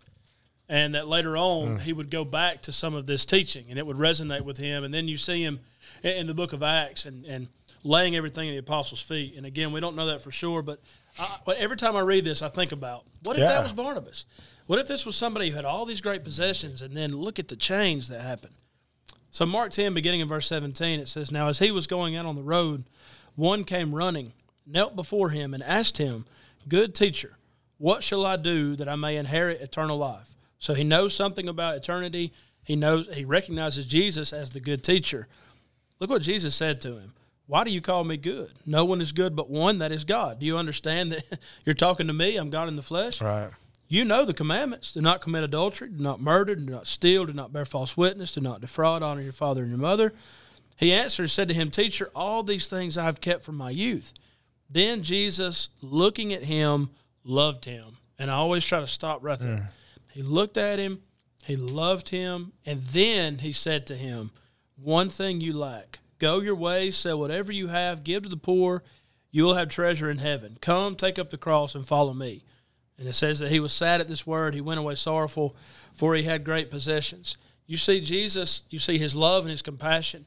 And 0.69 0.95
that 0.95 1.07
later 1.07 1.37
on, 1.37 1.81
he 1.81 1.93
would 1.93 2.11
go 2.11 2.25
back 2.25 2.63
to 2.63 2.73
some 2.73 2.95
of 2.95 3.07
this 3.07 3.27
teaching 3.27 3.67
and 3.69 3.79
it 3.79 3.87
would 3.87 3.99
resonate 3.99 4.41
with 4.41 4.57
him. 4.57 4.85
And 4.85 4.95
then 4.95 5.07
you 5.07 5.19
see 5.19 5.43
him 5.45 5.61
in, 6.03 6.13
in 6.13 6.27
the 6.27 6.35
book 6.35 6.53
of 6.55 6.63
Acts 6.63 7.05
and, 7.05 7.27
and 7.27 7.49
laying 7.85 8.17
everything 8.17 8.49
at 8.49 8.53
the 8.53 8.59
apostles' 8.59 9.03
feet. 9.03 9.35
And 9.37 9.45
again, 9.45 9.71
we 9.73 9.81
don't 9.81 9.95
know 9.97 10.07
that 10.07 10.23
for 10.23 10.31
sure, 10.31 10.63
but, 10.63 10.81
I, 11.19 11.37
but 11.45 11.59
every 11.59 11.77
time 11.77 11.95
I 11.95 12.01
read 12.01 12.25
this, 12.25 12.41
I 12.41 12.49
think 12.49 12.73
about 12.73 13.05
what 13.23 13.37
if 13.37 13.41
Yeah. 13.43 13.49
that 13.49 13.63
was 13.63 13.73
Barnabas? 13.75 14.25
What 14.67 14.79
if 14.79 14.87
this 14.87 15.05
was 15.05 15.15
somebody 15.15 15.51
who 15.51 15.57
had 15.57 15.65
all 15.67 15.85
these 15.85 16.01
great 16.01 16.25
possessions 16.25 16.81
and 16.81 16.97
then 16.97 17.13
look 17.13 17.39
at 17.39 17.49
the 17.49 17.57
change 17.57 18.09
that 18.09 18.23
happened? 18.23 18.55
So 19.33 19.47
Mark 19.47 19.71
10, 19.71 19.95
beginning 19.95 20.21
in 20.21 20.29
verse 20.29 20.47
17, 20.47 21.01
it 21.01 21.09
says, 21.09 21.33
Now 21.33 21.49
as 21.49 21.59
he 21.59 21.71
was 21.71 21.87
going 21.87 22.15
out 22.15 22.27
on 22.27 22.37
the 22.37 22.43
road, 22.43 22.85
one 23.35 23.65
came 23.65 23.95
running, 23.95 24.35
knelt 24.67 24.95
before 24.95 25.31
him, 25.31 25.55
and 25.55 25.63
asked 25.63 25.97
him, 25.97 26.27
Good 26.69 26.95
teacher, 26.95 27.39
what 27.79 28.03
shall 28.03 28.27
I 28.27 28.37
do 28.37 28.77
that 28.77 28.91
I 28.91 28.95
may 28.95 29.17
inherit 29.17 29.63
eternal 29.63 29.97
life? 29.97 30.37
So 30.59 30.75
he 30.75 30.85
knows 30.85 31.15
something 31.15 31.49
about 31.49 31.77
eternity. 31.77 32.35
He 32.63 32.77
knows 32.77 33.09
he 33.13 33.25
recognizes 33.25 33.87
Jesus 33.87 34.35
as 34.35 34.51
the 34.51 34.61
good 34.61 34.85
teacher. 34.85 35.27
Look 35.99 36.11
what 36.11 36.23
Jesus 36.23 36.55
said 36.55 36.83
to 36.83 36.99
him. 36.99 37.15
Why 37.47 37.65
do 37.65 37.73
you 37.73 37.81
call 37.81 38.05
me 38.05 38.19
good? 38.19 38.53
No 38.67 38.85
one 38.85 39.01
is 39.01 39.13
good 39.13 39.35
but 39.35 39.49
one, 39.49 39.79
that 39.79 39.93
is 39.93 40.05
God. 40.05 40.41
Do 40.41 40.47
you 40.47 40.59
understand 40.59 41.13
that 41.13 41.39
you're 41.65 41.75
talking 41.75 42.07
to 42.07 42.13
me? 42.13 42.37
I'm 42.37 42.51
God 42.51 42.69
in 42.69 42.77
the 42.77 42.83
flesh. 42.83 43.23
Right. 43.23 43.49
You 43.93 44.07
know 44.07 44.25
the 44.25 44.33
commandments. 44.33 44.93
Do 44.93 45.03
not 45.03 45.21
commit 45.21 45.45
adultery, 45.45 45.91
do 45.91 46.03
not 46.03 46.19
murder, 46.19 46.55
do 46.55 46.65
not 46.65 46.87
steal, 46.87 47.27
do 47.27 47.35
not 47.35 47.53
bear 47.53 47.67
false 47.67 47.95
witness, 47.95 48.33
do 48.33 48.41
not 48.41 48.63
defraud, 48.63 49.03
honor 49.03 49.21
your 49.21 49.35
father 49.35 49.61
and 49.61 49.71
your 49.71 49.79
mother. 49.79 50.15
He 50.79 50.95
answered 50.95 51.25
and 51.25 51.31
said 51.31 51.49
to 51.49 51.55
him, 51.55 51.71
Teacher, 51.71 52.11
all 52.15 52.43
these 52.43 52.69
things 52.69 52.97
I 52.97 53.05
have 53.05 53.21
kept 53.21 53.45
from 53.45 53.59
my 53.59 53.69
youth. 53.69 54.15
Then 54.71 55.03
Jesus, 55.03 55.69
looking 55.83 56.33
at 56.33 56.45
him, 56.45 56.89
loved 57.23 57.67
him. 57.67 57.99
And 58.19 58.31
I 58.31 58.35
always 58.37 58.65
try 58.65 58.81
to 58.81 58.87
stop 58.87 59.23
right 59.23 59.39
there. 59.39 59.57
Mm. 59.57 59.67
He 60.15 60.23
looked 60.23 60.57
at 60.57 60.79
him, 60.79 61.03
he 61.45 61.57
loved 61.57 62.09
him, 62.09 62.53
and 62.65 62.81
then 62.81 63.41
he 63.41 63.53
said 63.53 63.87
to 63.89 63.95
him, 63.95 64.31
One 64.75 65.11
thing 65.11 65.43
you 65.43 65.53
lack. 65.53 65.99
Go 66.19 66.41
your 66.41 66.55
ways, 66.55 66.97
sell 66.97 67.19
whatever 67.19 67.53
you 67.53 67.67
have, 67.67 68.05
give 68.05 68.23
to 68.23 68.31
the 68.31 68.39
poor, 68.39 68.83
you 69.31 69.45
will 69.45 69.55
have 69.55 69.69
treasure 69.69 70.11
in 70.11 70.17
heaven. 70.17 70.57
Come, 70.63 70.97
take 70.97 71.19
up 71.19 71.29
the 71.29 71.37
cross, 71.37 71.75
and 71.75 71.87
follow 71.87 72.15
me. 72.15 72.43
And 73.03 73.09
it 73.09 73.15
says 73.15 73.41
that 73.41 73.51
he 73.51 73.59
was 73.59 73.73
sad 73.73 74.01
at 74.01 74.07
this 74.07 74.29
word. 74.29 74.55
He 74.55 74.61
went 74.61 74.79
away 74.79 74.95
sorrowful, 74.95 75.57
for 75.93 76.15
he 76.15 76.23
had 76.23 76.45
great 76.45 76.71
possessions. 76.71 77.37
You 77.67 77.77
see 77.77 78.01
Jesus, 78.01 78.63
you 78.71 78.79
see 78.79 78.97
his 78.97 79.17
love 79.17 79.43
and 79.43 79.51
his 79.51 79.61
compassion. 79.61 80.25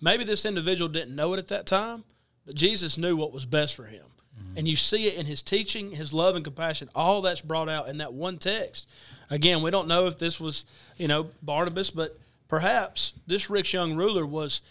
Maybe 0.00 0.24
this 0.24 0.46
individual 0.46 0.88
didn't 0.88 1.14
know 1.14 1.34
it 1.34 1.38
at 1.38 1.48
that 1.48 1.66
time, 1.66 2.02
but 2.46 2.54
Jesus 2.54 2.96
knew 2.96 3.14
what 3.14 3.30
was 3.30 3.44
best 3.44 3.74
for 3.74 3.84
him. 3.84 4.06
Mm-hmm. 4.40 4.56
And 4.56 4.66
you 4.66 4.74
see 4.74 5.06
it 5.06 5.16
in 5.16 5.26
his 5.26 5.42
teaching, 5.42 5.90
his 5.90 6.14
love 6.14 6.34
and 6.34 6.42
compassion. 6.42 6.88
All 6.94 7.20
that's 7.20 7.42
brought 7.42 7.68
out 7.68 7.88
in 7.88 7.98
that 7.98 8.14
one 8.14 8.38
text. 8.38 8.88
Again, 9.28 9.60
we 9.60 9.70
don't 9.70 9.86
know 9.86 10.06
if 10.06 10.16
this 10.16 10.40
was, 10.40 10.64
you 10.96 11.08
know, 11.08 11.28
Barnabas, 11.42 11.90
but 11.90 12.18
perhaps 12.48 13.12
this 13.26 13.50
rich 13.50 13.74
young 13.74 13.96
ruler 13.96 14.24
was 14.24 14.62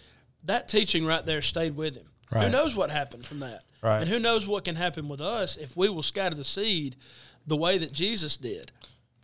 that 0.43 0.67
teaching 0.67 1.05
right 1.05 1.23
there 1.23 1.43
stayed 1.43 1.75
with 1.75 1.97
him. 1.97 2.07
Who 2.33 2.49
knows 2.49 2.75
what 2.75 2.89
happened 2.89 3.23
from 3.23 3.41
that? 3.41 3.63
Right. 3.83 3.99
And 3.99 4.09
who 4.09 4.17
knows 4.17 4.47
what 4.47 4.63
can 4.63 4.75
happen 4.75 5.07
with 5.07 5.21
us 5.21 5.57
if 5.57 5.77
we 5.77 5.89
will 5.89 6.01
scatter 6.01 6.35
the 6.35 6.43
seed 6.43 6.95
the 7.45 7.57
way 7.57 7.77
that 7.77 7.91
Jesus 7.91 8.37
did. 8.37 8.71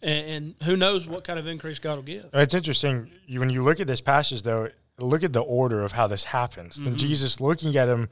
And, 0.02 0.28
and 0.28 0.56
who 0.64 0.78
knows 0.78 1.08
what 1.08 1.24
kind 1.24 1.38
of 1.40 1.46
increase 1.48 1.78
God 1.80 1.96
will 1.96 2.04
give. 2.04 2.30
It's 2.34 2.54
interesting 2.54 3.12
you, 3.28 3.40
when 3.40 3.50
you 3.50 3.64
look 3.64 3.80
at 3.80 3.88
this 3.88 4.02
passage, 4.02 4.42
though. 4.44 4.70
Look 5.02 5.24
at 5.24 5.32
the 5.32 5.40
order 5.42 5.82
of 5.82 5.94
how 5.94 6.08
this 6.08 6.26
happens. 6.26 6.76
Mm-hmm. 6.76 6.84
Then 6.84 6.98
Jesus, 6.98 7.40
looking 7.40 7.74
at 7.78 7.88
him 7.88 8.10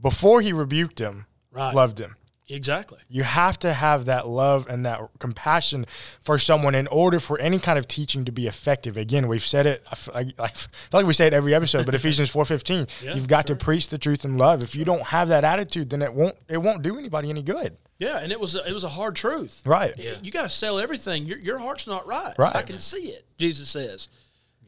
before 0.00 0.40
he 0.40 0.52
rebuked 0.52 1.00
him, 1.00 1.26
Right. 1.50 1.74
loved 1.74 1.98
him. 1.98 2.14
Exactly. 2.48 2.98
You 3.08 3.24
have 3.24 3.58
to 3.58 3.72
have 3.74 4.04
that 4.06 4.26
love 4.28 4.66
and 4.68 4.86
that 4.86 5.00
compassion 5.18 5.84
for 6.20 6.38
someone 6.38 6.74
in 6.74 6.86
order 6.86 7.18
for 7.18 7.38
any 7.40 7.58
kind 7.58 7.78
of 7.78 7.86
teaching 7.88 8.24
to 8.24 8.32
be 8.32 8.46
effective. 8.46 8.96
Again, 8.96 9.26
we've 9.28 9.44
said 9.44 9.66
it. 9.66 9.82
I 9.86 9.90
f- 9.92 10.08
I, 10.14 10.20
I 10.44 10.48
feel 10.48 11.00
like 11.00 11.06
we 11.06 11.12
say 11.12 11.26
it 11.26 11.34
every 11.34 11.54
episode, 11.54 11.84
but 11.84 11.94
Ephesians 11.94 12.30
four 12.36 12.44
fifteen. 12.44 12.86
Yeah, 13.02 13.14
you've 13.14 13.28
got 13.28 13.48
to 13.48 13.56
preach 13.56 13.88
the 13.88 13.98
truth 13.98 14.24
in 14.24 14.38
love. 14.38 14.62
If 14.62 14.74
you 14.76 14.84
don't 14.84 15.02
have 15.08 15.28
that 15.28 15.42
attitude, 15.44 15.90
then 15.90 16.00
it 16.02 16.14
won't 16.14 16.36
it 16.48 16.58
won't 16.58 16.82
do 16.82 16.96
anybody 16.98 17.28
any 17.28 17.42
good. 17.42 17.76
Yeah, 17.98 18.18
and 18.18 18.30
it 18.30 18.38
was 18.38 18.54
a, 18.54 18.64
it 18.64 18.72
was 18.72 18.84
a 18.84 18.88
hard 18.88 19.16
truth. 19.16 19.62
Right. 19.66 19.92
You 20.22 20.30
got 20.30 20.42
to 20.42 20.48
sell 20.48 20.78
everything. 20.78 21.26
Your, 21.26 21.38
your 21.38 21.58
heart's 21.58 21.86
not 21.86 22.06
right. 22.06 22.34
Right. 22.38 22.54
I 22.54 22.62
can 22.62 22.78
see 22.78 23.08
it. 23.08 23.24
Jesus 23.38 23.68
says. 23.68 24.08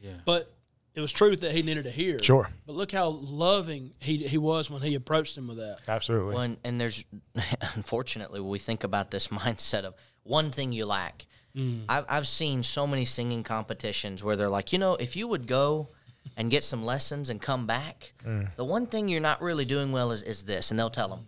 Yeah. 0.01 0.11
But 0.25 0.51
it 0.93 0.99
was 1.01 1.11
truth 1.11 1.41
that 1.41 1.53
he 1.53 1.61
needed 1.61 1.85
to 1.85 1.91
hear. 1.91 2.21
Sure. 2.21 2.49
But 2.65 2.75
look 2.75 2.91
how 2.91 3.07
loving 3.07 3.91
he 3.99 4.17
he 4.17 4.37
was 4.37 4.69
when 4.69 4.81
he 4.81 4.95
approached 4.95 5.37
him 5.37 5.47
with 5.47 5.57
that. 5.57 5.79
Absolutely. 5.87 6.33
Well, 6.33 6.43
and, 6.43 6.57
and 6.65 6.81
there's, 6.81 7.05
unfortunately, 7.75 8.41
we 8.41 8.59
think 8.59 8.83
about 8.83 9.11
this 9.11 9.27
mindset 9.29 9.83
of 9.83 9.95
one 10.23 10.51
thing 10.51 10.73
you 10.73 10.85
lack. 10.85 11.25
Mm. 11.55 11.83
I've, 11.87 12.05
I've 12.09 12.27
seen 12.27 12.63
so 12.63 12.85
many 12.85 13.05
singing 13.05 13.43
competitions 13.43 14.23
where 14.23 14.35
they're 14.35 14.49
like, 14.49 14.73
you 14.73 14.79
know, 14.79 14.95
if 14.95 15.15
you 15.15 15.27
would 15.27 15.47
go 15.47 15.89
and 16.37 16.51
get 16.51 16.63
some 16.63 16.83
lessons 16.83 17.29
and 17.29 17.41
come 17.41 17.65
back, 17.65 18.13
mm. 18.25 18.53
the 18.55 18.65
one 18.65 18.87
thing 18.87 19.07
you're 19.07 19.21
not 19.21 19.41
really 19.41 19.65
doing 19.65 19.91
well 19.93 20.11
is, 20.11 20.21
is 20.23 20.43
this. 20.43 20.71
And 20.71 20.79
they'll 20.79 20.89
tell 20.89 21.09
them. 21.09 21.25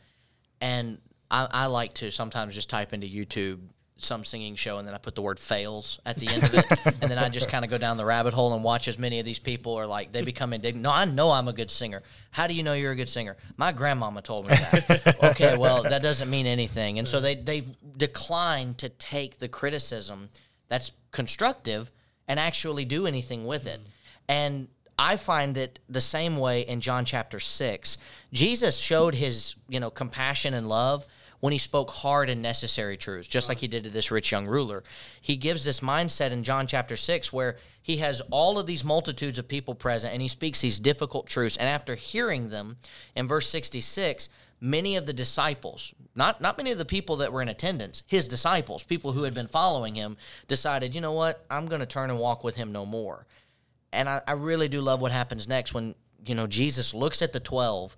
And 0.60 1.00
I, 1.34 1.48
I 1.52 1.66
like 1.66 1.96
to 1.96 2.12
sometimes 2.12 2.54
just 2.54 2.70
type 2.70 2.94
into 2.94 3.08
YouTube 3.08 3.60
some 3.98 4.24
singing 4.24 4.56
show 4.56 4.78
and 4.78 4.88
then 4.88 4.94
I 4.94 4.98
put 4.98 5.16
the 5.16 5.22
word 5.22 5.40
fails 5.40 6.00
at 6.06 6.18
the 6.18 6.28
end 6.28 6.44
of 6.44 6.54
it. 6.54 6.66
and 7.02 7.10
then 7.10 7.18
I 7.18 7.30
just 7.30 7.50
kind 7.50 7.66
of 7.66 7.72
go 7.72 7.78
down 7.78 7.98
the 7.98 8.06
rabbit 8.06 8.34
hole 8.34 8.54
and 8.54 8.64
watch 8.64 8.88
as 8.88 9.00
many 9.00 9.20
of 9.20 9.26
these 9.26 9.40
people 9.40 9.76
are 9.76 9.88
like, 9.88 10.12
they 10.12 10.22
become 10.22 10.54
indignant. 10.54 10.84
No, 10.84 10.92
I 10.92 11.06
know 11.06 11.32
I'm 11.32 11.48
a 11.48 11.54
good 11.54 11.72
singer. 11.72 12.04
How 12.32 12.46
do 12.46 12.54
you 12.54 12.62
know 12.62 12.74
you're 12.74 12.92
a 12.92 12.96
good 12.96 13.10
singer? 13.10 13.36
My 13.58 13.72
grandmama 13.72 14.22
told 14.22 14.46
me 14.46 14.50
that. 14.50 15.18
okay, 15.32 15.58
well, 15.58 15.84
that 15.84 16.02
doesn't 16.02 16.30
mean 16.30 16.46
anything. 16.46 17.00
And 17.00 17.08
so 17.08 17.20
they, 17.20 17.36
they've 17.36 17.70
declined 17.98 18.78
to 18.80 18.90
take 18.90 19.38
the 19.38 19.48
criticism 19.48 20.30
that's 20.68 20.92
constructive 21.12 21.90
and 22.28 22.40
actually 22.40 22.86
do 22.86 23.08
anything 23.08 23.46
with 23.46 23.66
it. 23.66 23.80
Mm. 23.80 23.90
And 24.28 24.68
I 25.00 25.18
find 25.18 25.58
it 25.58 25.80
the 25.90 26.02
same 26.02 26.38
way 26.38 26.62
in 26.62 26.80
John 26.80 27.06
chapter 27.06 27.40
6. 27.40 27.98
Jesus 28.32 28.78
showed 28.78 29.16
his, 29.16 29.56
you 29.68 29.80
know, 29.80 29.90
compassion 29.90 30.54
and 30.54 30.68
love 30.68 31.06
when 31.44 31.52
he 31.52 31.60
spoke 31.60 31.90
hard 31.90 32.30
and 32.30 32.42
necessary 32.42 32.96
truths, 32.96 33.28
just 33.28 33.50
like 33.50 33.58
he 33.58 33.68
did 33.68 33.84
to 33.84 33.90
this 33.90 34.12
rich 34.12 34.32
young 34.32 34.48
ruler. 34.48 34.82
He 35.20 35.36
gives 35.36 35.66
this 35.66 35.82
mindset 35.82 36.32
in 36.32 36.42
John 36.42 36.68
chapter 36.68 36.96
6 36.96 37.34
where 37.34 37.58
he 37.82 37.98
has 37.98 38.22
all 38.32 38.58
of 38.58 38.66
these 38.66 38.86
multitudes 38.86 39.38
of 39.38 39.50
people 39.50 39.76
present 39.76 40.14
and 40.14 40.22
he 40.22 40.30
speaks 40.30 40.62
these 40.62 40.80
difficult 40.80 41.28
truths. 41.28 41.58
And 41.58 41.68
after 41.68 41.96
hearing 41.96 42.48
them, 42.48 42.78
in 43.14 43.28
verse 43.28 43.50
66, 43.50 44.30
many 44.62 44.96
of 44.96 45.06
the 45.06 45.12
disciples, 45.12 45.94
not, 46.16 46.40
not 46.40 46.56
many 46.56 46.72
of 46.72 46.78
the 46.78 46.86
people 46.86 47.18
that 47.18 47.34
were 47.34 47.42
in 47.42 47.50
attendance, 47.50 48.04
his 48.08 48.30
disciples, 48.30 48.86
people 48.86 49.12
who 49.12 49.24
had 49.24 49.34
been 49.34 49.48
following 49.48 49.96
him, 49.96 50.16
decided, 50.48 50.96
you 50.96 51.02
know 51.02 51.12
what, 51.12 51.44
I'm 51.52 51.66
going 51.66 51.82
to 51.82 51.86
turn 51.86 52.10
and 52.10 52.20
walk 52.20 52.46
with 52.46 52.56
him 52.56 52.72
no 52.72 52.86
more. 52.86 53.28
And 53.92 54.08
I, 54.08 54.22
I 54.26 54.32
really 54.32 54.70
do 54.70 54.80
love 54.80 55.02
what 55.02 55.12
happens 55.12 55.46
next 55.50 55.74
when, 55.74 55.94
you 56.26 56.36
know, 56.36 56.48
Jesus 56.48 56.94
looks 56.94 57.22
at 57.22 57.34
the 57.34 57.42
12 57.42 57.98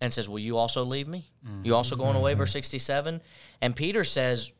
and 0.00 0.12
says, 0.12 0.28
Will 0.28 0.38
you 0.38 0.56
also 0.56 0.84
leave 0.84 1.08
me? 1.08 1.26
You 1.64 1.74
also 1.74 1.96
going 1.96 2.16
away? 2.16 2.32
Mm-hmm. 2.32 2.38
Verse 2.38 2.52
67. 2.52 3.20
And 3.60 3.76
Peter 3.76 4.04
says, 4.04 4.52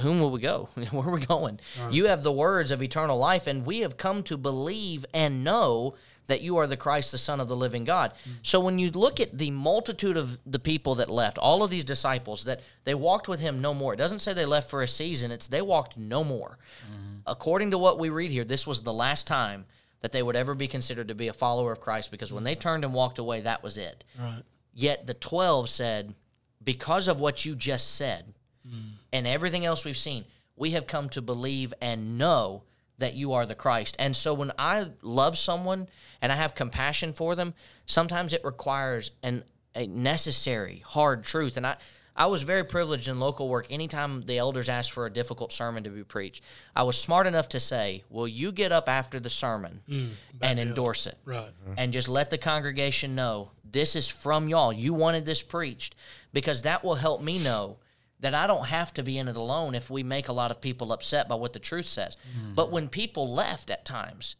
Whom 0.00 0.20
will 0.20 0.30
we 0.30 0.40
go? 0.40 0.68
Where 0.90 1.08
are 1.08 1.12
we 1.12 1.24
going? 1.24 1.60
You 1.90 2.06
have 2.06 2.22
the 2.22 2.32
words 2.32 2.70
of 2.70 2.82
eternal 2.82 3.18
life, 3.18 3.46
and 3.46 3.66
we 3.66 3.80
have 3.80 3.96
come 3.96 4.22
to 4.24 4.36
believe 4.36 5.04
and 5.12 5.44
know 5.44 5.94
that 6.28 6.42
you 6.42 6.58
are 6.58 6.66
the 6.66 6.76
Christ, 6.76 7.10
the 7.10 7.18
Son 7.18 7.40
of 7.40 7.48
the 7.48 7.56
living 7.56 7.84
God. 7.84 8.12
Mm. 8.12 8.32
So 8.42 8.60
when 8.60 8.78
you 8.78 8.90
look 8.90 9.18
at 9.18 9.36
the 9.36 9.50
multitude 9.50 10.16
of 10.16 10.38
the 10.46 10.58
people 10.58 10.94
that 10.96 11.08
left, 11.08 11.38
all 11.38 11.64
of 11.64 11.70
these 11.70 11.84
disciples, 11.84 12.44
that 12.44 12.60
they 12.84 12.94
walked 12.94 13.28
with 13.28 13.40
him 13.40 13.60
no 13.60 13.74
more. 13.74 13.94
It 13.94 13.96
doesn't 13.96 14.20
say 14.20 14.34
they 14.34 14.44
left 14.44 14.70
for 14.70 14.82
a 14.82 14.88
season, 14.88 15.32
it's 15.32 15.48
they 15.48 15.62
walked 15.62 15.98
no 15.98 16.22
more. 16.22 16.58
Mm-hmm. 16.86 17.16
According 17.26 17.72
to 17.72 17.78
what 17.78 17.98
we 17.98 18.10
read 18.10 18.30
here, 18.30 18.44
this 18.44 18.66
was 18.66 18.82
the 18.82 18.92
last 18.92 19.26
time 19.26 19.66
that 20.00 20.12
they 20.12 20.22
would 20.22 20.36
ever 20.36 20.54
be 20.54 20.68
considered 20.68 21.08
to 21.08 21.14
be 21.14 21.28
a 21.28 21.32
follower 21.32 21.72
of 21.72 21.80
Christ 21.80 22.10
because 22.10 22.32
when 22.32 22.44
they 22.44 22.54
mm. 22.54 22.60
turned 22.60 22.84
and 22.84 22.94
walked 22.94 23.18
away, 23.18 23.40
that 23.40 23.62
was 23.62 23.78
it. 23.78 24.04
Right. 24.18 24.42
Yet 24.78 25.08
the 25.08 25.14
12 25.14 25.68
said, 25.68 26.14
because 26.62 27.08
of 27.08 27.18
what 27.18 27.44
you 27.44 27.56
just 27.56 27.96
said 27.96 28.32
hmm. 28.64 28.90
and 29.12 29.26
everything 29.26 29.64
else 29.64 29.84
we've 29.84 29.96
seen, 29.96 30.24
we 30.54 30.70
have 30.70 30.86
come 30.86 31.08
to 31.10 31.20
believe 31.20 31.74
and 31.80 32.16
know 32.16 32.62
that 32.98 33.14
you 33.14 33.32
are 33.32 33.44
the 33.44 33.56
Christ. 33.56 33.96
And 33.98 34.16
so 34.16 34.32
when 34.34 34.52
I 34.56 34.86
love 35.02 35.36
someone 35.36 35.88
and 36.22 36.30
I 36.30 36.36
have 36.36 36.54
compassion 36.54 37.12
for 37.12 37.34
them, 37.34 37.54
sometimes 37.86 38.32
it 38.32 38.44
requires 38.44 39.10
an 39.24 39.42
a 39.74 39.88
necessary 39.88 40.82
hard 40.86 41.24
truth. 41.24 41.56
And 41.56 41.66
I 41.66 41.76
I 42.18 42.26
was 42.26 42.42
very 42.42 42.64
privileged 42.64 43.06
in 43.06 43.20
local 43.20 43.48
work. 43.48 43.68
Anytime 43.70 44.22
the 44.22 44.38
elders 44.38 44.68
asked 44.68 44.90
for 44.90 45.06
a 45.06 45.10
difficult 45.10 45.52
sermon 45.52 45.84
to 45.84 45.90
be 45.90 46.02
preached, 46.02 46.42
I 46.74 46.82
was 46.82 46.98
smart 46.98 47.28
enough 47.28 47.48
to 47.50 47.60
say, 47.60 48.02
"Will 48.10 48.26
you 48.26 48.50
get 48.50 48.72
up 48.72 48.88
after 48.88 49.20
the 49.20 49.30
sermon 49.30 49.82
mm, 49.88 50.10
and 50.42 50.58
endorse 50.58 51.06
it?" 51.06 51.16
Right. 51.24 51.52
and 51.76 51.92
just 51.92 52.08
let 52.08 52.30
the 52.30 52.36
congregation 52.36 53.14
know 53.14 53.52
this 53.64 53.94
is 53.94 54.08
from 54.08 54.48
y'all. 54.48 54.72
You 54.72 54.94
wanted 54.94 55.26
this 55.26 55.42
preached 55.42 55.94
because 56.32 56.62
that 56.62 56.82
will 56.82 56.96
help 56.96 57.22
me 57.22 57.38
know 57.38 57.78
that 58.20 58.34
I 58.34 58.48
don't 58.48 58.66
have 58.66 58.92
to 58.94 59.04
be 59.04 59.16
in 59.16 59.28
it 59.28 59.36
alone 59.36 59.76
if 59.76 59.88
we 59.88 60.02
make 60.02 60.26
a 60.26 60.32
lot 60.32 60.50
of 60.50 60.60
people 60.60 60.92
upset 60.92 61.28
by 61.28 61.36
what 61.36 61.52
the 61.52 61.60
truth 61.60 61.86
says. 61.86 62.16
Mm. 62.36 62.56
But 62.56 62.72
when 62.72 62.88
people 62.88 63.32
left 63.32 63.70
at 63.70 63.84
times, 63.84 64.34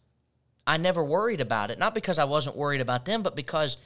I 0.66 0.78
never 0.78 1.04
worried 1.04 1.40
about 1.40 1.70
it, 1.70 1.78
not 1.78 1.94
because 1.94 2.18
I 2.18 2.24
wasn't 2.24 2.56
worried 2.56 2.80
about 2.80 3.04
them, 3.04 3.22
but 3.22 3.36
because 3.36 3.76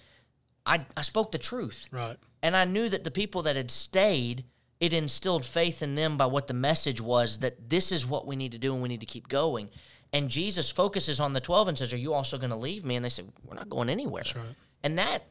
I, 0.65 0.87
I 0.97 1.03
spoke 1.03 1.31
the 1.31 1.39
truth. 1.39 1.89
Right. 1.93 2.17
And 2.43 2.57
I 2.57 2.65
knew 2.65 2.89
that 2.89 3.05
the 3.05 3.11
people 3.11 3.43
that 3.43 3.57
had 3.57 3.71
stayed, 3.71 4.45
it 4.81 4.93
instilled 4.93 5.45
faith 5.45 5.83
in 5.83 5.95
them 5.95 6.17
by 6.17 6.27
what 6.27 6.49
the 6.49 6.55
message 6.55 7.01
was 7.01 7.39
that 7.39 7.71
this 7.71 7.93
is 7.93 8.07
what 8.07 8.27
we 8.27 8.37
need 8.37 8.53
to 8.53 8.59
do 8.59 8.73
and 8.73 8.83
we 8.83 8.89
need 8.89 9.01
to 9.01 9.07
keep 9.07 9.29
going. 9.29 9.71
And 10.13 10.29
Jesus 10.29 10.71
focuses 10.71 11.21
on 11.21 11.33
the 11.33 11.41
12 11.41 11.69
and 11.69 11.79
says, 11.79 11.93
Are 11.93 11.99
you 11.99 12.13
also 12.13 12.37
going 12.37 12.51
to 12.51 12.57
leave 12.57 12.85
me? 12.85 12.97
And 12.97 13.05
they 13.05 13.09
said, 13.09 13.29
We're 13.45 13.55
not 13.55 13.71
going 13.71 13.89
anywhere. 13.89 14.25
right. 14.35 14.45
And 14.83 14.99
that 14.99 15.25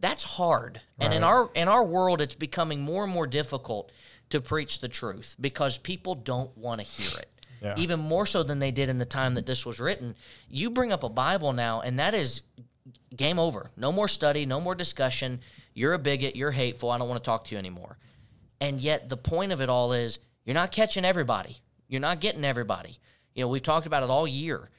that's 0.00 0.24
hard. 0.24 0.80
And 0.98 1.12
in 1.12 1.22
our 1.22 1.50
in 1.54 1.68
our 1.68 1.84
world 1.84 2.22
it's 2.22 2.34
becoming 2.34 2.80
more 2.80 3.04
and 3.04 3.12
more 3.12 3.26
difficult 3.26 3.92
to 4.30 4.40
preach 4.40 4.80
the 4.80 4.88
truth 4.88 5.36
because 5.40 5.76
people 5.76 6.14
don't 6.14 6.56
want 6.56 6.80
to 6.80 6.86
hear 6.86 7.20
it. 7.20 7.28
Yeah. 7.60 7.74
Even 7.76 8.00
more 8.00 8.24
so 8.24 8.42
than 8.42 8.58
they 8.58 8.70
did 8.70 8.88
in 8.88 8.96
the 8.96 9.04
time 9.04 9.34
that 9.34 9.44
this 9.44 9.66
was 9.66 9.78
written. 9.78 10.16
You 10.48 10.70
bring 10.70 10.92
up 10.92 11.02
a 11.02 11.10
Bible 11.10 11.52
now 11.52 11.82
and 11.82 11.98
that 11.98 12.14
is 12.14 12.40
game 13.14 13.38
over. 13.38 13.70
No 13.76 13.92
more 13.92 14.08
study, 14.08 14.46
no 14.46 14.60
more 14.60 14.74
discussion. 14.74 15.40
You're 15.74 15.94
a 15.94 15.98
bigot, 15.98 16.36
you're 16.36 16.50
hateful, 16.50 16.90
I 16.90 16.98
don't 16.98 17.08
want 17.08 17.22
to 17.22 17.26
talk 17.26 17.44
to 17.44 17.54
you 17.54 17.58
anymore. 17.58 17.98
And 18.60 18.80
yet 18.80 19.08
the 19.08 19.16
point 19.16 19.52
of 19.52 19.60
it 19.60 19.68
all 19.68 19.92
is 19.92 20.18
you're 20.44 20.54
not 20.54 20.72
catching 20.72 21.04
everybody. 21.04 21.58
You're 21.88 22.00
not 22.00 22.20
getting 22.20 22.44
everybody. 22.44 22.98
You 23.34 23.42
know, 23.42 23.48
we've 23.48 23.62
talked 23.62 23.86
about 23.86 24.02
it 24.02 24.10
all 24.10 24.26
year. 24.26 24.70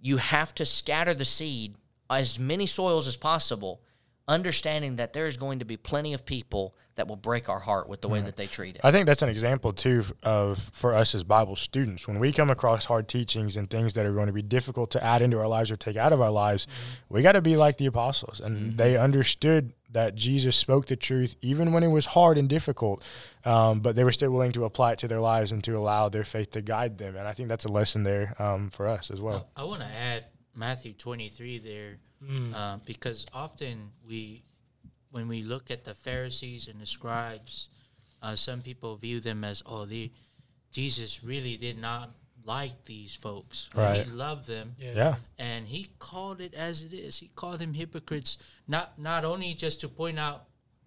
You 0.00 0.16
have 0.16 0.54
to 0.56 0.64
scatter 0.64 1.14
the 1.14 1.24
seed 1.24 1.76
as 2.08 2.38
many 2.38 2.66
soils 2.66 3.06
as 3.06 3.16
possible, 3.16 3.80
understanding 4.28 4.96
that 4.96 5.12
there's 5.12 5.36
going 5.36 5.60
to 5.60 5.64
be 5.64 5.76
plenty 5.76 6.12
of 6.12 6.24
people 6.24 6.74
that 6.96 7.06
will 7.06 7.16
break 7.16 7.48
our 7.48 7.60
heart 7.60 7.88
with 7.88 8.00
the 8.00 8.08
way 8.08 8.20
that 8.20 8.36
they 8.36 8.46
treat 8.46 8.74
it. 8.74 8.80
I 8.82 8.90
think 8.90 9.06
that's 9.06 9.22
an 9.22 9.28
example 9.28 9.72
too 9.72 10.04
of 10.22 10.70
for 10.72 10.94
us 10.94 11.14
as 11.14 11.22
Bible 11.22 11.54
students 11.54 12.08
when 12.08 12.18
we 12.18 12.32
come 12.32 12.50
across 12.50 12.86
hard 12.86 13.06
teachings 13.06 13.56
and 13.56 13.70
things 13.70 13.94
that 13.94 14.04
are 14.04 14.12
going 14.12 14.26
to 14.26 14.32
be 14.32 14.42
difficult 14.42 14.90
to 14.92 15.04
add 15.04 15.22
into 15.22 15.38
our 15.38 15.46
lives 15.46 15.70
or 15.70 15.76
take 15.76 15.96
out 15.96 16.12
of 16.12 16.20
our 16.20 16.30
lives, 16.30 16.66
we 17.08 17.22
got 17.22 17.32
to 17.32 17.42
be 17.42 17.56
like 17.56 17.76
the 17.76 17.86
apostles 17.86 18.40
and 18.40 18.76
they 18.76 18.96
understood 18.96 19.72
that 19.92 20.16
Jesus 20.16 20.56
spoke 20.56 20.86
the 20.86 20.96
truth 20.96 21.36
even 21.40 21.72
when 21.72 21.84
it 21.84 21.88
was 21.88 22.06
hard 22.06 22.36
and 22.36 22.48
difficult, 22.48 23.04
um, 23.44 23.80
but 23.80 23.94
they 23.94 24.02
were 24.02 24.12
still 24.12 24.32
willing 24.32 24.52
to 24.52 24.64
apply 24.64 24.92
it 24.92 24.98
to 24.98 25.08
their 25.08 25.20
lives 25.20 25.52
and 25.52 25.62
to 25.64 25.76
allow 25.76 26.08
their 26.08 26.24
faith 26.24 26.50
to 26.50 26.62
guide 26.62 26.98
them. 26.98 27.16
And 27.16 27.28
I 27.28 27.32
think 27.32 27.48
that's 27.48 27.64
a 27.64 27.70
lesson 27.70 28.02
there 28.02 28.34
um, 28.42 28.70
for 28.70 28.88
us 28.88 29.10
as 29.10 29.20
well. 29.20 29.48
I 29.56 29.64
want 29.64 29.80
to 29.80 29.86
add 29.86 30.24
Matthew 30.56 30.92
23 30.94 31.58
there 31.58 31.98
uh, 32.54 32.78
because 32.84 33.26
often 33.32 33.90
we, 34.08 34.42
when 35.10 35.28
we 35.28 35.42
look 35.42 35.70
at 35.70 35.84
the 35.84 35.94
Pharisees 35.94 36.66
and 36.66 36.80
the 36.80 36.86
scribes, 36.86 37.68
uh, 38.22 38.34
some 38.34 38.62
people 38.62 38.96
view 38.96 39.20
them 39.20 39.44
as, 39.44 39.62
oh, 39.66 39.84
they, 39.84 40.10
Jesus 40.72 41.22
really 41.22 41.56
did 41.56 41.78
not 41.78 42.10
like 42.44 42.84
these 42.84 43.14
folks. 43.14 43.68
Right. 43.74 44.04
He 44.04 44.10
loved 44.10 44.46
them. 44.46 44.76
Yeah. 44.78 45.16
And 45.38 45.66
he 45.66 45.88
called 45.98 46.40
it 46.40 46.54
as 46.54 46.82
it 46.82 46.92
is. 46.92 47.18
He 47.18 47.28
called 47.34 47.58
them 47.58 47.74
hypocrites, 47.74 48.38
not 48.66 48.98
not 48.98 49.24
only 49.24 49.52
just 49.54 49.80
to 49.80 49.88
point 49.88 50.18
out 50.18 50.44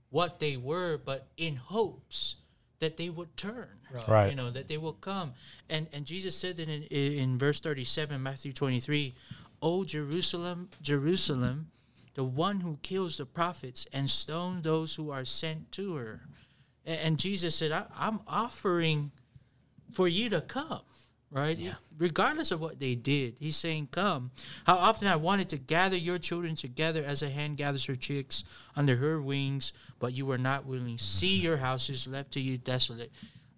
what 0.09 0.39
they 0.39 0.57
were, 0.57 0.97
but 0.97 1.27
in 1.37 1.57
hopes 1.57 2.37
that 2.79 2.97
they 2.97 3.09
would 3.09 3.35
turn. 3.35 3.67
Right. 4.07 4.29
You 4.29 4.35
know, 4.35 4.49
that 4.49 4.67
they 4.67 4.77
will 4.77 4.93
come. 4.93 5.33
And 5.69 5.87
and 5.91 6.05
Jesus 6.05 6.35
said 6.35 6.57
that 6.57 6.69
in, 6.69 6.83
in 6.83 7.37
verse 7.37 7.59
37, 7.59 8.21
Matthew 8.23 8.53
23, 8.53 9.13
O 9.61 9.83
Jerusalem, 9.83 10.69
Jerusalem, 10.81 11.67
the 12.15 12.23
one 12.23 12.59
who 12.61 12.77
kills 12.81 13.17
the 13.17 13.25
prophets 13.25 13.87
and 13.93 14.09
stones 14.09 14.61
those 14.63 14.95
who 14.95 15.11
are 15.11 15.25
sent 15.25 15.71
to 15.73 15.95
her. 15.95 16.21
And, 16.85 17.19
Jesus 17.19 17.55
said, 17.55 17.71
I'm 17.95 18.19
offering 18.27 19.11
for 19.91 20.07
you 20.07 20.29
to 20.29 20.41
come, 20.41 20.81
right? 21.29 21.57
Regardless 21.97 22.51
of 22.51 22.61
what 22.61 22.79
they 22.79 22.95
did, 22.95 23.35
he's 23.39 23.55
saying, 23.55 23.89
Come. 23.91 24.31
How 24.65 24.75
often 24.75 25.07
I 25.07 25.17
wanted 25.17 25.49
to 25.49 25.57
gather 25.57 25.97
your 25.97 26.17
children 26.17 26.55
together 26.55 27.03
as 27.05 27.21
a 27.21 27.29
hen 27.29 27.55
gathers 27.55 27.85
her 27.85 27.95
chicks 27.95 28.43
under 28.75 28.95
her 28.95 29.21
wings, 29.21 29.71
but 29.99 30.13
you 30.13 30.25
were 30.25 30.37
not 30.37 30.65
willing. 30.65 30.97
See 30.97 31.37
your 31.37 31.57
houses 31.57 32.07
left 32.07 32.31
to 32.33 32.39
you 32.39 32.57
desolate. 32.57 33.11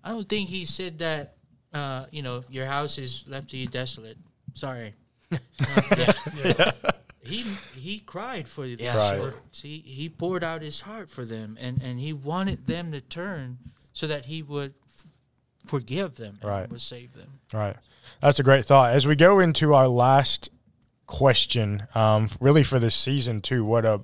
I 0.03 0.09
don't 0.09 0.27
think 0.27 0.49
he 0.49 0.65
said 0.65 0.99
that, 0.99 1.35
uh, 1.73 2.05
you 2.11 2.21
know, 2.21 2.43
your 2.49 2.65
house 2.65 2.97
is 2.97 3.23
left 3.27 3.49
to 3.51 3.57
you 3.57 3.67
desolate. 3.67 4.17
Sorry. 4.53 4.93
He 7.24 7.44
he 7.76 8.00
cried 8.00 8.48
for 8.48 8.63
the 8.65 8.76
Yeah, 8.80 8.98
Right. 8.98 9.15
sure. 9.15 9.34
He 9.54 9.78
he 9.86 10.10
poured 10.10 10.44
out 10.44 10.62
his 10.63 10.82
heart 10.82 11.10
for 11.10 11.24
them, 11.24 11.56
and 11.62 11.82
and 11.82 12.00
he 12.00 12.13
wanted 12.13 12.65
them 12.65 12.91
to 12.91 13.00
turn 13.00 13.60
so 13.94 14.08
that 14.08 14.26
he 14.26 14.41
would 14.41 14.74
f- 14.88 15.12
forgive 15.65 16.15
them 16.15 16.39
and 16.41 16.50
Right. 16.50 16.70
would 16.70 16.82
save 16.82 17.13
them. 17.13 17.39
Right. 17.54 17.76
That's 18.22 18.39
a 18.39 18.44
great 18.44 18.65
thought. 18.65 18.91
As 18.91 19.06
we 19.06 19.15
go 19.15 19.39
into 19.39 19.74
our 19.76 19.88
last 19.88 20.50
question, 21.06 21.84
um, 21.94 22.28
really 22.39 22.63
for 22.63 22.80
this 22.80 22.96
season 22.96 23.39
too, 23.41 23.63
what 23.63 23.86
a 23.86 24.02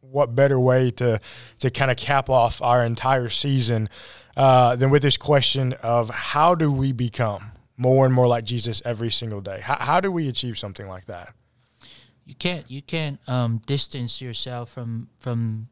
what 0.00 0.34
better 0.34 0.60
way 0.60 0.90
to 0.92 1.20
to 1.58 1.70
kind 1.70 1.90
of 1.90 1.96
cap 1.96 2.30
off 2.30 2.62
our 2.62 2.84
entire 2.84 3.28
season 3.28 3.88
uh, 4.36 4.76
than 4.76 4.88
with 4.90 5.02
this 5.02 5.16
question 5.16 5.72
of 5.82 6.10
how 6.10 6.54
do 6.54 6.70
we 6.70 6.92
become 6.92 7.51
more 7.76 8.04
and 8.04 8.14
more 8.14 8.26
like 8.26 8.44
Jesus 8.44 8.82
every 8.84 9.10
single 9.10 9.40
day? 9.40 9.60
How, 9.60 9.76
how 9.80 10.00
do 10.00 10.10
we 10.12 10.28
achieve 10.28 10.58
something 10.58 10.88
like 10.88 11.06
that? 11.06 11.34
You 12.24 12.34
can't 12.34 12.70
you 12.70 12.82
can't 12.82 13.18
um, 13.28 13.60
distance 13.66 14.22
yourself 14.22 14.70
from 14.70 15.08
from 15.18 15.68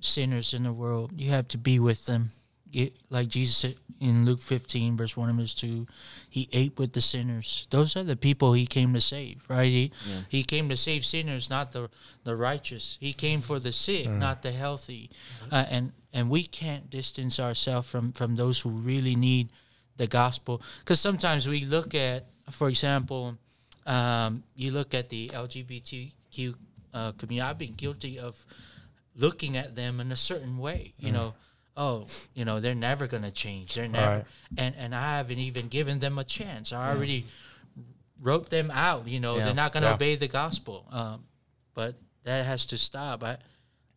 sinners 0.00 0.54
in 0.54 0.64
the 0.64 0.72
world. 0.72 1.12
You 1.16 1.30
have 1.30 1.48
to 1.48 1.58
be 1.58 1.78
with 1.78 2.06
them. 2.06 2.30
You, 2.70 2.90
like 3.08 3.28
Jesus 3.28 3.56
said 3.56 3.76
in 4.00 4.24
Luke 4.24 4.40
15, 4.40 4.96
verse 4.96 5.16
1 5.16 5.28
and 5.28 5.38
verse 5.38 5.54
2, 5.54 5.86
he 6.28 6.48
ate 6.52 6.76
with 6.78 6.92
the 6.92 7.00
sinners. 7.00 7.66
Those 7.70 7.96
are 7.96 8.02
the 8.02 8.16
people 8.16 8.52
he 8.52 8.66
came 8.66 8.92
to 8.94 9.00
save, 9.00 9.44
right? 9.48 9.70
He, 9.70 9.92
he 10.28 10.42
came 10.42 10.68
to 10.68 10.76
save 10.76 11.04
sinners, 11.04 11.48
not 11.48 11.70
the, 11.72 11.88
the 12.24 12.34
righteous. 12.34 12.98
He 13.00 13.12
came 13.12 13.40
for 13.40 13.60
the 13.60 13.70
sick, 13.70 14.08
not 14.08 14.42
the 14.42 14.50
healthy. 14.50 15.10
Uh, 15.52 15.64
and, 15.70 15.92
and 16.12 16.28
we 16.28 16.42
can't 16.42 16.90
distance 16.90 17.38
ourselves 17.38 17.88
from, 17.88 18.12
from 18.12 18.34
those 18.34 18.60
who 18.60 18.70
really 18.70 19.14
need 19.14 19.50
the 19.96 20.06
gospel. 20.06 20.60
Because 20.80 21.00
sometimes 21.00 21.48
we 21.48 21.64
look 21.64 21.94
at, 21.94 22.26
for 22.50 22.68
example, 22.68 23.36
um, 23.86 24.42
you 24.56 24.70
look 24.70 24.94
at 24.94 25.08
the 25.10 25.28
LGBTQ 25.28 26.54
uh, 26.92 27.12
community. 27.12 27.40
I've 27.48 27.58
been 27.58 27.74
guilty 27.74 28.18
of 28.18 28.44
looking 29.16 29.56
at 29.56 29.74
them 29.74 30.00
in 30.00 30.10
a 30.12 30.16
certain 30.16 30.58
way. 30.58 30.94
You 30.98 31.12
know, 31.12 31.34
oh, 31.76 32.06
you 32.34 32.44
know, 32.44 32.60
they're 32.60 32.74
never 32.74 33.06
gonna 33.06 33.30
change. 33.30 33.74
They're 33.74 33.88
never, 33.88 34.16
Right. 34.18 34.24
and 34.56 34.74
and 34.76 34.94
I 34.94 35.16
haven't 35.16 35.38
even 35.38 35.68
given 35.68 35.98
them 35.98 36.18
a 36.18 36.24
chance. 36.24 36.72
I 36.72 36.90
already 36.90 37.26
wrote 38.20 38.50
them 38.50 38.70
out. 38.70 39.06
You 39.08 39.20
know, 39.20 39.36
Yeah. 39.36 39.44
they're 39.46 39.54
not 39.54 39.72
gonna 39.72 39.86
Yeah. 39.86 39.94
obey 39.94 40.16
the 40.16 40.28
gospel. 40.28 40.86
Um, 40.90 41.24
but 41.74 41.96
that 42.24 42.46
has 42.46 42.66
to 42.66 42.78
stop. 42.78 43.22
I 43.22 43.38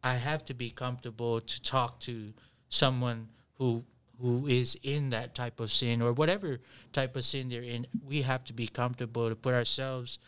I 0.03 0.15
have 0.15 0.43
to 0.45 0.53
be 0.53 0.69
comfortable 0.69 1.41
to 1.41 1.61
talk 1.61 1.99
to 2.01 2.33
someone 2.69 3.29
who 3.55 3.83
who 4.19 4.47
is 4.47 4.77
in 4.83 5.11
that 5.11 5.35
type 5.35 5.59
of 5.59 5.71
sin 5.71 6.01
or 6.01 6.11
whatever 6.13 6.59
type 6.93 7.15
of 7.15 7.23
sin 7.23 7.49
they're 7.49 7.61
in. 7.61 7.87
We 8.05 8.23
have 8.23 8.43
to 8.45 8.53
be 8.53 8.67
comfortable 8.67 9.29
to 9.29 9.35
put 9.35 9.53
ourselves 9.53 10.19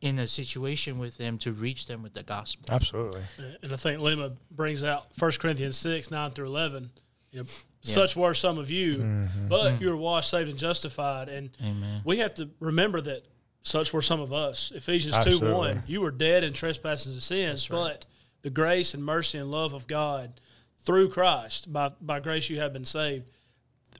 in 0.00 0.18
a 0.18 0.26
situation 0.26 0.98
with 0.98 1.16
them 1.16 1.38
to 1.38 1.52
reach 1.52 1.86
them 1.86 2.02
with 2.02 2.12
the 2.12 2.22
gospel. 2.22 2.74
Absolutely. 2.74 3.22
And 3.62 3.72
I 3.72 3.76
think 3.76 4.00
Lima 4.00 4.32
brings 4.50 4.84
out 4.84 5.06
1 5.18 5.32
Corinthians 5.40 5.76
6, 5.78 6.10
9 6.10 6.30
through 6.32 6.46
11. 6.46 6.90
You 7.30 7.40
know, 7.40 7.46
such 7.80 8.16
were 8.16 8.34
some 8.34 8.58
of 8.58 8.70
you, 8.70 8.96
mm-hmm. 8.96 9.48
but 9.48 9.72
mm. 9.72 9.80
you 9.80 9.88
were 9.88 9.96
washed, 9.96 10.30
saved, 10.30 10.48
and 10.48 10.58
justified. 10.58 11.28
And 11.28 11.50
Amen. 11.62 12.02
we 12.04 12.18
have 12.18 12.34
to 12.34 12.50
remember 12.60 13.00
that 13.00 13.22
such 13.62 13.92
were 13.92 14.02
some 14.02 14.20
of 14.20 14.32
us. 14.32 14.72
Ephesians 14.74 15.18
2, 15.24 15.40
1. 15.40 15.84
You 15.86 16.00
were 16.02 16.10
dead 16.10 16.44
in 16.44 16.52
trespasses 16.52 17.14
and 17.14 17.22
sins, 17.22 17.66
but 17.66 18.06
the 18.42 18.50
grace 18.50 18.94
and 18.94 19.02
mercy 19.02 19.38
and 19.38 19.50
love 19.50 19.72
of 19.72 19.86
God 19.86 20.40
through 20.84 21.08
Christ, 21.08 21.72
by, 21.72 21.90
by 22.00 22.20
grace 22.20 22.50
you 22.50 22.60
have 22.60 22.72
been 22.72 22.84
saved. 22.84 23.26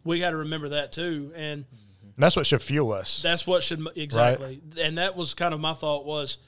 We 0.05 0.21
got 0.21 0.31
to 0.31 0.37
remember 0.37 0.71
that 0.71 0.93
too. 0.93 1.33
And 1.35 1.65
And 2.15 2.23
that's 2.23 2.37
what 2.37 2.47
should 2.47 2.63
fuel 2.63 2.93
us. 2.93 3.23
That's 3.23 3.47
what 3.47 3.63
should 3.63 3.87
exactly, 3.97 4.61
and 4.81 4.99
that 4.99 5.17
was 5.17 5.35
kind 5.35 5.55
of 5.55 5.61
my 5.61 5.73
thought 5.73 6.05
was 6.05 6.39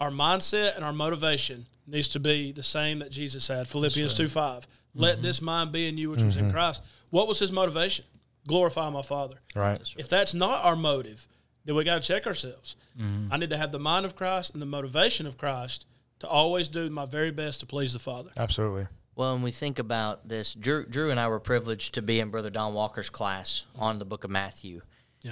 our 0.00 0.10
mindset 0.10 0.76
and 0.76 0.84
our 0.84 0.92
motivation 0.92 1.66
needs 1.86 2.08
to 2.08 2.20
be 2.20 2.52
the 2.52 2.62
same 2.62 3.00
that 3.00 3.10
Jesus 3.10 3.48
had. 3.48 3.68
Philippians 3.68 4.14
two 4.14 4.28
five. 4.28 4.66
Let 4.94 5.14
mm-hmm. 5.14 5.22
this 5.22 5.42
mind 5.42 5.72
be 5.72 5.88
in 5.88 5.98
you, 5.98 6.10
which 6.10 6.22
was 6.22 6.36
in 6.36 6.44
mm-hmm. 6.44 6.54
Christ. 6.54 6.82
What 7.10 7.26
was 7.28 7.38
his 7.38 7.52
motivation? 7.52 8.04
Glorify 8.46 8.90
my 8.90 9.02
Father. 9.02 9.36
right. 9.56 9.80
If 9.98 10.08
that's 10.08 10.34
not 10.34 10.64
our 10.64 10.76
motive, 10.76 11.26
then 11.64 11.74
we 11.74 11.84
got 11.84 12.00
to 12.00 12.06
check 12.06 12.26
ourselves. 12.26 12.76
Mm-hmm. 12.98 13.32
I 13.32 13.36
need 13.38 13.50
to 13.50 13.56
have 13.56 13.72
the 13.72 13.78
mind 13.78 14.06
of 14.06 14.14
Christ 14.14 14.52
and 14.52 14.62
the 14.62 14.66
motivation 14.66 15.26
of 15.26 15.36
Christ 15.36 15.86
to 16.20 16.28
always 16.28 16.68
do 16.68 16.88
my 16.90 17.06
very 17.06 17.30
best 17.30 17.60
to 17.60 17.66
please 17.66 17.92
the 17.92 17.98
Father. 17.98 18.30
Absolutely. 18.36 18.86
Well, 19.16 19.34
when 19.34 19.42
we 19.42 19.50
think 19.50 19.78
about 19.78 20.28
this, 20.28 20.54
Drew, 20.54 20.84
Drew 20.84 21.10
and 21.10 21.20
I 21.20 21.28
were 21.28 21.40
privileged 21.40 21.94
to 21.94 22.02
be 22.02 22.20
in 22.20 22.30
Brother 22.30 22.50
Don 22.50 22.74
Walker's 22.74 23.10
class 23.10 23.64
mm-hmm. 23.72 23.82
on 23.82 23.98
the 23.98 24.04
book 24.04 24.24
of 24.24 24.30
Matthew. 24.30 24.82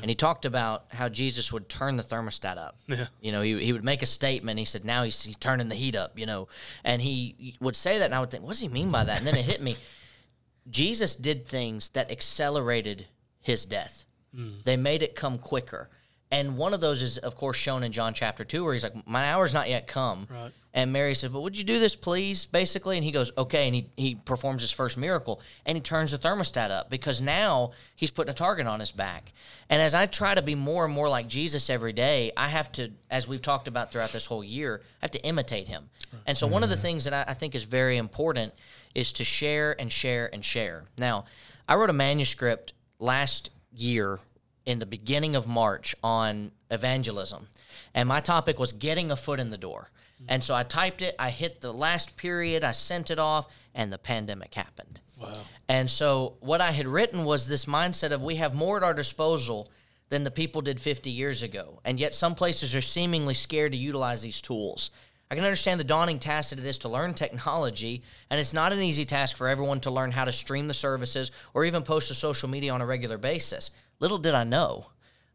And 0.00 0.08
he 0.08 0.14
talked 0.14 0.46
about 0.46 0.86
how 0.88 1.10
Jesus 1.10 1.52
would 1.52 1.68
turn 1.68 1.96
the 1.96 2.02
thermostat 2.02 2.56
up. 2.56 2.78
Yeah. 2.88 3.06
You 3.20 3.32
know, 3.32 3.42
he, 3.42 3.58
he 3.58 3.72
would 3.72 3.84
make 3.84 4.02
a 4.02 4.06
statement. 4.06 4.58
He 4.58 4.64
said, 4.64 4.84
now 4.84 5.02
he's, 5.02 5.22
he's 5.22 5.36
turning 5.36 5.68
the 5.68 5.74
heat 5.74 5.96
up, 5.96 6.18
you 6.18 6.26
know. 6.26 6.48
And 6.84 7.00
he 7.00 7.56
would 7.60 7.76
say 7.76 7.98
that, 7.98 8.06
and 8.06 8.14
I 8.14 8.20
would 8.20 8.30
think, 8.30 8.42
what 8.42 8.50
does 8.50 8.60
he 8.60 8.68
mean 8.68 8.90
by 8.90 9.04
that? 9.04 9.18
And 9.18 9.26
then 9.26 9.36
it 9.36 9.44
hit 9.44 9.62
me. 9.62 9.76
Jesus 10.70 11.14
did 11.14 11.46
things 11.46 11.90
that 11.90 12.10
accelerated 12.10 13.06
his 13.40 13.64
death. 13.64 14.04
Mm. 14.34 14.62
They 14.64 14.76
made 14.76 15.02
it 15.02 15.14
come 15.14 15.38
quicker. 15.38 15.90
And 16.32 16.56
one 16.56 16.72
of 16.72 16.80
those 16.80 17.02
is, 17.02 17.18
of 17.18 17.36
course, 17.36 17.58
shown 17.58 17.82
in 17.82 17.92
John 17.92 18.14
chapter 18.14 18.42
2, 18.42 18.64
where 18.64 18.72
he's 18.72 18.82
like, 18.82 19.06
My 19.06 19.26
hour's 19.26 19.52
not 19.52 19.68
yet 19.68 19.86
come. 19.86 20.26
Right. 20.30 20.50
And 20.72 20.90
Mary 20.90 21.14
says, 21.14 21.30
But 21.30 21.42
would 21.42 21.58
you 21.58 21.64
do 21.64 21.78
this, 21.78 21.94
please? 21.94 22.46
Basically. 22.46 22.96
And 22.96 23.04
he 23.04 23.12
goes, 23.12 23.30
Okay. 23.36 23.66
And 23.66 23.74
he, 23.74 23.90
he 23.98 24.14
performs 24.14 24.62
his 24.62 24.70
first 24.70 24.96
miracle 24.96 25.42
and 25.66 25.76
he 25.76 25.82
turns 25.82 26.10
the 26.10 26.18
thermostat 26.18 26.70
up 26.70 26.88
because 26.88 27.20
now 27.20 27.72
he's 27.94 28.10
putting 28.10 28.30
a 28.30 28.34
target 28.34 28.66
on 28.66 28.80
his 28.80 28.92
back. 28.92 29.34
And 29.68 29.82
as 29.82 29.92
I 29.92 30.06
try 30.06 30.34
to 30.34 30.40
be 30.40 30.54
more 30.54 30.86
and 30.86 30.94
more 30.94 31.10
like 31.10 31.28
Jesus 31.28 31.68
every 31.68 31.92
day, 31.92 32.32
I 32.34 32.48
have 32.48 32.72
to, 32.72 32.90
as 33.10 33.28
we've 33.28 33.42
talked 33.42 33.68
about 33.68 33.92
throughout 33.92 34.12
this 34.12 34.24
whole 34.24 34.42
year, 34.42 34.80
I 35.02 35.04
have 35.04 35.10
to 35.10 35.24
imitate 35.24 35.68
him. 35.68 35.90
And 36.26 36.36
so, 36.36 36.46
one 36.46 36.62
of 36.62 36.70
the 36.70 36.76
mm-hmm. 36.76 36.82
things 36.82 37.04
that 37.04 37.12
I, 37.12 37.30
I 37.30 37.34
think 37.34 37.54
is 37.54 37.64
very 37.64 37.98
important 37.98 38.54
is 38.94 39.12
to 39.14 39.24
share 39.24 39.78
and 39.78 39.92
share 39.92 40.30
and 40.32 40.42
share. 40.42 40.84
Now, 40.96 41.26
I 41.68 41.74
wrote 41.74 41.90
a 41.90 41.94
manuscript 41.94 42.72
last 42.98 43.50
year 43.74 44.18
in 44.66 44.78
the 44.78 44.86
beginning 44.86 45.34
of 45.36 45.46
March 45.46 45.94
on 46.02 46.52
evangelism. 46.70 47.48
And 47.94 48.08
my 48.08 48.20
topic 48.20 48.58
was 48.58 48.72
getting 48.72 49.10
a 49.10 49.16
foot 49.16 49.40
in 49.40 49.50
the 49.50 49.58
door. 49.58 49.90
And 50.28 50.42
so 50.42 50.54
I 50.54 50.62
typed 50.62 51.02
it, 51.02 51.14
I 51.18 51.30
hit 51.30 51.60
the 51.60 51.72
last 51.72 52.16
period, 52.16 52.62
I 52.62 52.72
sent 52.72 53.10
it 53.10 53.18
off, 53.18 53.46
and 53.74 53.92
the 53.92 53.98
pandemic 53.98 54.54
happened. 54.54 55.00
Wow. 55.20 55.40
And 55.68 55.90
so 55.90 56.36
what 56.40 56.60
I 56.60 56.70
had 56.70 56.86
written 56.86 57.24
was 57.24 57.48
this 57.48 57.64
mindset 57.64 58.12
of 58.12 58.22
we 58.22 58.36
have 58.36 58.54
more 58.54 58.76
at 58.76 58.82
our 58.82 58.94
disposal 58.94 59.70
than 60.10 60.24
the 60.24 60.30
people 60.30 60.60
did 60.60 60.78
50 60.78 61.10
years 61.10 61.42
ago. 61.42 61.80
And 61.84 61.98
yet 61.98 62.14
some 62.14 62.34
places 62.34 62.74
are 62.74 62.80
seemingly 62.80 63.34
scared 63.34 63.72
to 63.72 63.78
utilize 63.78 64.22
these 64.22 64.40
tools. 64.40 64.90
I 65.30 65.34
can 65.34 65.44
understand 65.44 65.80
the 65.80 65.84
daunting 65.84 66.18
task 66.18 66.50
that 66.50 66.58
it 66.58 66.66
is 66.66 66.76
to 66.78 66.90
learn 66.90 67.14
technology, 67.14 68.02
and 68.28 68.38
it's 68.38 68.52
not 68.52 68.74
an 68.74 68.82
easy 68.82 69.06
task 69.06 69.34
for 69.34 69.48
everyone 69.48 69.80
to 69.80 69.90
learn 69.90 70.10
how 70.10 70.26
to 70.26 70.32
stream 70.32 70.68
the 70.68 70.74
services 70.74 71.32
or 71.54 71.64
even 71.64 71.82
post 71.82 72.08
to 72.08 72.14
social 72.14 72.50
media 72.50 72.70
on 72.74 72.82
a 72.82 72.86
regular 72.86 73.16
basis. 73.16 73.70
Little 74.02 74.18
did 74.18 74.34
I 74.34 74.42
know 74.42 74.86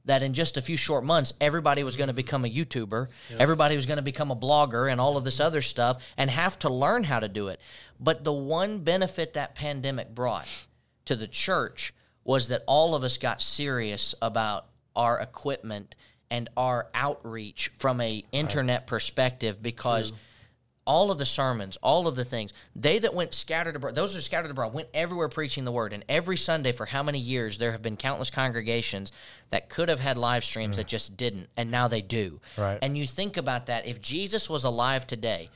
that 0.04 0.22
in 0.22 0.34
just 0.34 0.58
a 0.58 0.62
few 0.62 0.76
short 0.76 1.06
months, 1.06 1.34
everybody 1.40 1.86
was 1.86 1.96
going 1.96 2.10
to 2.10 2.14
become 2.14 2.44
a 2.44 2.50
YouTuber, 2.50 3.08
everybody 3.40 3.76
was 3.76 3.86
going 3.86 3.98
to 3.98 4.04
become 4.04 4.30
a 4.30 4.36
blogger, 4.36 4.92
and 4.92 5.00
all 5.00 5.16
of 5.16 5.24
this 5.24 5.40
other 5.40 5.62
stuff, 5.62 6.04
and 6.18 6.30
have 6.30 6.60
to 6.60 6.70
learn 6.70 7.06
how 7.06 7.22
to 7.22 7.30
do 7.30 7.48
it. 7.48 7.62
But 7.98 8.26
the 8.26 8.34
one 8.34 8.80
benefit 8.80 9.34
that 9.34 9.56
pandemic 9.56 10.14
brought 10.14 10.68
to 11.06 11.16
the 11.16 11.30
church 11.30 11.94
was 12.26 12.50
that 12.50 12.64
all 12.68 12.94
of 12.94 13.06
us 13.06 13.18
got 13.18 13.42
serious 13.42 14.14
about 14.22 14.66
our 14.98 15.18
equipment 15.18 15.96
and 16.30 16.50
our 16.58 16.88
outreach 16.94 17.70
from 17.78 18.02
a 18.02 18.26
internet 18.34 18.86
perspective 18.86 19.64
because 19.64 20.12
all 20.88 21.12
of 21.12 21.17
the 21.19 21.26
sermons, 21.26 21.78
all 21.84 22.08
of 22.08 22.15
the 22.15 22.26
things, 22.26 22.54
they 22.76 22.97
that 22.97 23.13
went 23.13 23.36
scattered 23.36 23.76
abroad, 23.76 23.93
those 23.93 24.15
who 24.15 24.21
scattered 24.21 24.50
abroad 24.50 24.73
went 24.73 24.88
everywhere 24.93 25.30
preaching 25.30 25.65
the 25.65 25.71
word. 25.71 25.93
And 25.93 26.04
every 26.10 26.38
Sunday 26.38 26.71
for 26.71 26.86
how 26.86 27.04
many 27.04 27.19
years 27.19 27.58
there 27.58 27.73
have 27.73 27.82
been 27.82 27.97
countless 27.97 28.32
congregations 28.32 29.12
that 29.50 29.69
could 29.69 29.89
have 29.89 30.00
had 30.00 30.17
live 30.17 30.43
streams 30.43 30.78
that 30.78 30.88
mm. 30.88 30.89
just 30.89 31.17
didn't, 31.17 31.50
and 31.56 31.69
now 31.69 31.88
they 31.88 32.02
do. 32.02 32.39
Right. 32.58 32.80
And 32.82 32.97
you 32.97 33.06
think 33.06 33.38
about 33.38 33.67
that, 33.67 33.86
if 33.86 34.02
Jesus 34.02 34.50
was 34.50 34.63
alive 34.63 35.06
today, 35.06 35.50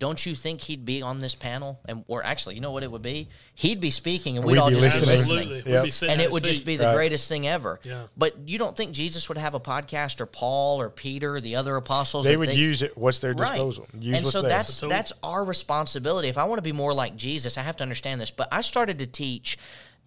don't 0.00 0.24
you 0.26 0.34
think 0.34 0.62
he'd 0.62 0.84
be 0.84 1.02
on 1.02 1.20
this 1.20 1.36
panel? 1.36 1.78
And 1.86 2.04
or 2.08 2.24
actually, 2.24 2.56
you 2.56 2.60
know 2.60 2.72
what 2.72 2.82
it 2.82 2.90
would 2.90 3.02
be? 3.02 3.28
He'd 3.54 3.80
be 3.80 3.90
speaking, 3.90 4.36
and 4.36 4.44
we'd, 4.44 4.54
We'd 4.54 4.58
all 4.58 4.70
be 4.70 4.76
just 4.76 5.00
be 5.00 5.06
listening. 5.06 5.10
listening 5.10 5.38
Absolutely. 5.38 5.72
Yep. 5.72 5.84
We'd 5.84 5.90
be 6.00 6.08
and 6.08 6.20
it 6.20 6.24
his 6.24 6.32
would 6.32 6.42
just 6.44 6.64
be 6.64 6.76
the 6.76 6.86
Right. 6.86 6.94
greatest 6.96 7.28
thing 7.28 7.46
ever. 7.46 7.78
Yeah. 7.84 8.04
But 8.16 8.34
you 8.48 8.58
don't 8.58 8.76
think 8.76 8.90
Jesus 8.92 9.28
would 9.28 9.38
have 9.38 9.54
a 9.54 9.60
podcast 9.60 10.20
or 10.20 10.26
Paul 10.26 10.80
or 10.80 10.90
Peter, 10.90 11.36
or 11.36 11.40
the 11.40 11.54
other 11.54 11.76
apostles? 11.76 12.24
They 12.24 12.32
that 12.32 12.38
would 12.40 12.54
use 12.56 12.82
it. 12.82 12.98
What's 12.98 13.20
their 13.20 13.34
disposal? 13.34 13.86
Use 13.96 14.16
and 14.16 14.24
what's 14.24 14.32
so 14.32 14.40
there. 14.40 14.48
that's 14.48 14.70
It's 14.70 14.80
that's 14.80 15.12
our 15.22 15.44
responsibility. 15.44 16.28
If 16.28 16.38
I 16.38 16.44
want 16.44 16.58
to 16.58 16.62
be 16.62 16.72
more 16.72 16.92
like 16.92 17.14
Jesus, 17.14 17.56
I 17.56 17.62
have 17.62 17.76
to 17.76 17.82
understand 17.84 18.20
this. 18.20 18.32
But 18.32 18.48
I 18.50 18.62
started 18.62 18.98
to 18.98 19.06
teach 19.06 19.58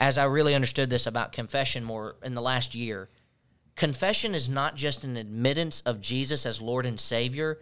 as 0.01 0.17
I 0.17 0.25
really 0.25 0.55
understood 0.55 0.89
this 0.89 1.05
about 1.05 1.31
confession 1.31 1.83
more 1.83 2.15
in 2.23 2.33
the 2.33 2.41
last 2.41 2.73
year. 2.73 3.09
Confession 3.75 4.35
is 4.35 4.49
not 4.49 4.75
just 4.75 5.03
an 5.03 5.17
admittance 5.17 5.81
of 5.81 6.01
Jesus 6.01 6.45
as 6.45 6.61
Lord 6.61 6.85
and 6.85 6.99
Savior. 6.99 7.59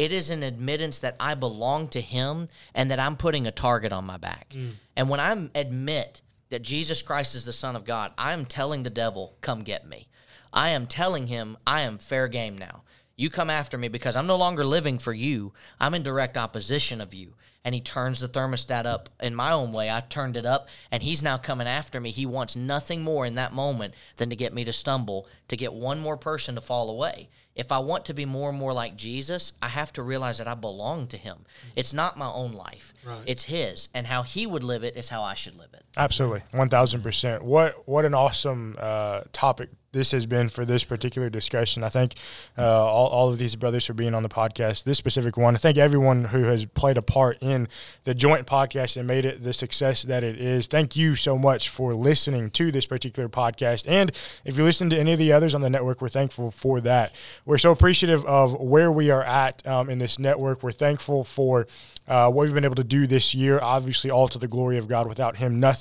It 0.00 0.12
is 0.12 0.30
an 0.30 0.42
admittance 0.42 1.00
that 1.00 1.14
I 1.20 1.34
belong 1.34 1.88
to 1.88 2.00
Him 2.00 2.48
and 2.74 2.90
that 2.90 2.98
I'm 2.98 3.16
putting 3.16 3.46
a 3.46 3.50
target 3.50 3.92
on 3.92 4.06
my 4.06 4.16
back. 4.16 4.54
Mm. 4.56 4.70
And 4.96 5.10
when 5.10 5.20
I 5.20 5.50
admit 5.54 6.22
that 6.48 6.62
Jesus 6.62 7.02
Christ 7.02 7.34
is 7.34 7.44
the 7.44 7.52
Son 7.52 7.76
of 7.76 7.84
God, 7.84 8.14
I 8.16 8.32
am 8.32 8.46
telling 8.46 8.82
the 8.82 8.88
devil, 8.88 9.36
come 9.42 9.60
get 9.60 9.86
me. 9.86 10.08
I 10.54 10.70
am 10.70 10.86
telling 10.86 11.26
him, 11.26 11.58
I 11.66 11.82
am 11.82 11.98
fair 11.98 12.28
game 12.28 12.56
now. 12.56 12.82
You 13.14 13.28
come 13.28 13.50
after 13.50 13.76
me 13.76 13.88
because 13.88 14.16
I'm 14.16 14.26
no 14.26 14.36
longer 14.36 14.64
living 14.64 14.98
for 14.98 15.12
you. 15.12 15.52
I'm 15.78 15.92
in 15.92 16.02
direct 16.02 16.38
opposition 16.38 17.02
of 17.02 17.12
you. 17.12 17.34
And 17.62 17.74
he 17.74 17.82
turns 17.82 18.20
the 18.20 18.28
thermostat 18.28 18.86
up 18.86 19.10
in 19.22 19.34
my 19.34 19.52
own 19.52 19.70
way. 19.70 19.90
I 19.90 20.00
turned 20.00 20.38
it 20.38 20.46
up, 20.46 20.70
and 20.90 21.02
he's 21.02 21.22
now 21.22 21.36
coming 21.36 21.66
after 21.66 22.00
me. 22.00 22.08
He 22.08 22.24
wants 22.24 22.56
nothing 22.56 23.02
more 23.02 23.26
in 23.26 23.34
that 23.34 23.52
moment 23.52 23.92
than 24.16 24.30
to 24.30 24.36
get 24.36 24.54
me 24.54 24.64
to 24.64 24.72
stumble, 24.72 25.28
to 25.48 25.58
get 25.58 25.74
one 25.74 26.00
more 26.00 26.16
person 26.16 26.54
to 26.54 26.62
fall 26.62 26.88
away. 26.88 27.28
If 27.60 27.70
I 27.70 27.78
want 27.78 28.06
to 28.06 28.14
be 28.14 28.24
more 28.24 28.48
and 28.48 28.58
more 28.58 28.72
like 28.72 28.96
Jesus, 28.96 29.52
I 29.60 29.68
have 29.68 29.92
to 29.92 30.02
realize 30.02 30.38
that 30.38 30.48
I 30.48 30.54
belong 30.54 31.06
to 31.08 31.18
him. 31.18 31.44
It's 31.76 31.92
not 31.92 32.16
my 32.16 32.30
own 32.32 32.52
life, 32.54 32.94
Right. 33.04 33.20
it's 33.26 33.42
his. 33.44 33.90
And 33.92 34.06
how 34.06 34.22
he 34.22 34.46
would 34.46 34.62
live 34.64 34.82
it 34.82 34.96
is 34.96 35.10
how 35.10 35.22
I 35.22 35.34
should 35.34 35.58
live 35.58 35.74
it. 35.74 35.84
Absolutely, 35.96 36.42
one 36.52 36.68
thousand 36.68 37.02
percent. 37.02 37.44
What 37.44 37.88
what 37.88 38.04
an 38.04 38.14
awesome 38.14 38.76
uh, 38.78 39.22
topic 39.32 39.70
this 39.92 40.12
has 40.12 40.24
been 40.26 40.48
for 40.48 40.64
this 40.64 40.84
particular 40.84 41.28
discussion. 41.28 41.82
I 41.82 41.88
thank 41.88 42.14
uh, 42.56 42.64
all, 42.64 43.08
all 43.08 43.28
of 43.28 43.38
these 43.38 43.56
brothers 43.56 43.86
for 43.86 43.92
being 43.92 44.14
on 44.14 44.22
the 44.22 44.28
podcast. 44.28 44.84
This 44.84 44.98
specific 44.98 45.36
one, 45.36 45.56
I 45.56 45.58
thank 45.58 45.78
everyone 45.78 46.26
who 46.26 46.44
has 46.44 46.64
played 46.64 46.96
a 46.96 47.02
part 47.02 47.38
in 47.40 47.66
the 48.04 48.14
joint 48.14 48.46
podcast 48.46 48.96
and 48.96 49.06
made 49.06 49.24
it 49.24 49.42
the 49.42 49.52
success 49.52 50.02
that 50.04 50.22
it 50.22 50.40
is. 50.40 50.68
Thank 50.68 50.94
you 50.94 51.16
so 51.16 51.36
much 51.36 51.68
for 51.68 51.94
listening 51.94 52.50
to 52.50 52.70
this 52.70 52.86
particular 52.86 53.28
podcast. 53.28 53.84
And 53.88 54.10
if 54.44 54.56
you 54.56 54.62
listen 54.62 54.90
to 54.90 54.96
any 54.96 55.12
of 55.12 55.18
the 55.18 55.32
others 55.32 55.54
on 55.54 55.60
the 55.60 55.70
network, 55.70 56.00
we're 56.00 56.08
thankful 56.08 56.52
for 56.52 56.80
that. 56.82 57.12
We're 57.44 57.58
so 57.58 57.72
appreciative 57.72 58.24
of 58.26 58.60
where 58.60 58.92
we 58.92 59.10
are 59.10 59.24
at 59.24 59.66
um, 59.66 59.90
in 59.90 59.98
this 59.98 60.20
network. 60.20 60.62
We're 60.62 60.70
thankful 60.70 61.24
for 61.24 61.66
uh, 62.06 62.30
what 62.30 62.44
we've 62.44 62.54
been 62.54 62.64
able 62.64 62.76
to 62.76 62.84
do 62.84 63.08
this 63.08 63.34
year. 63.34 63.58
Obviously, 63.60 64.10
all 64.10 64.28
to 64.28 64.38
the 64.38 64.48
glory 64.48 64.78
of 64.78 64.86
God. 64.86 65.08
Without 65.08 65.36
Him, 65.38 65.58
nothing 65.58 65.79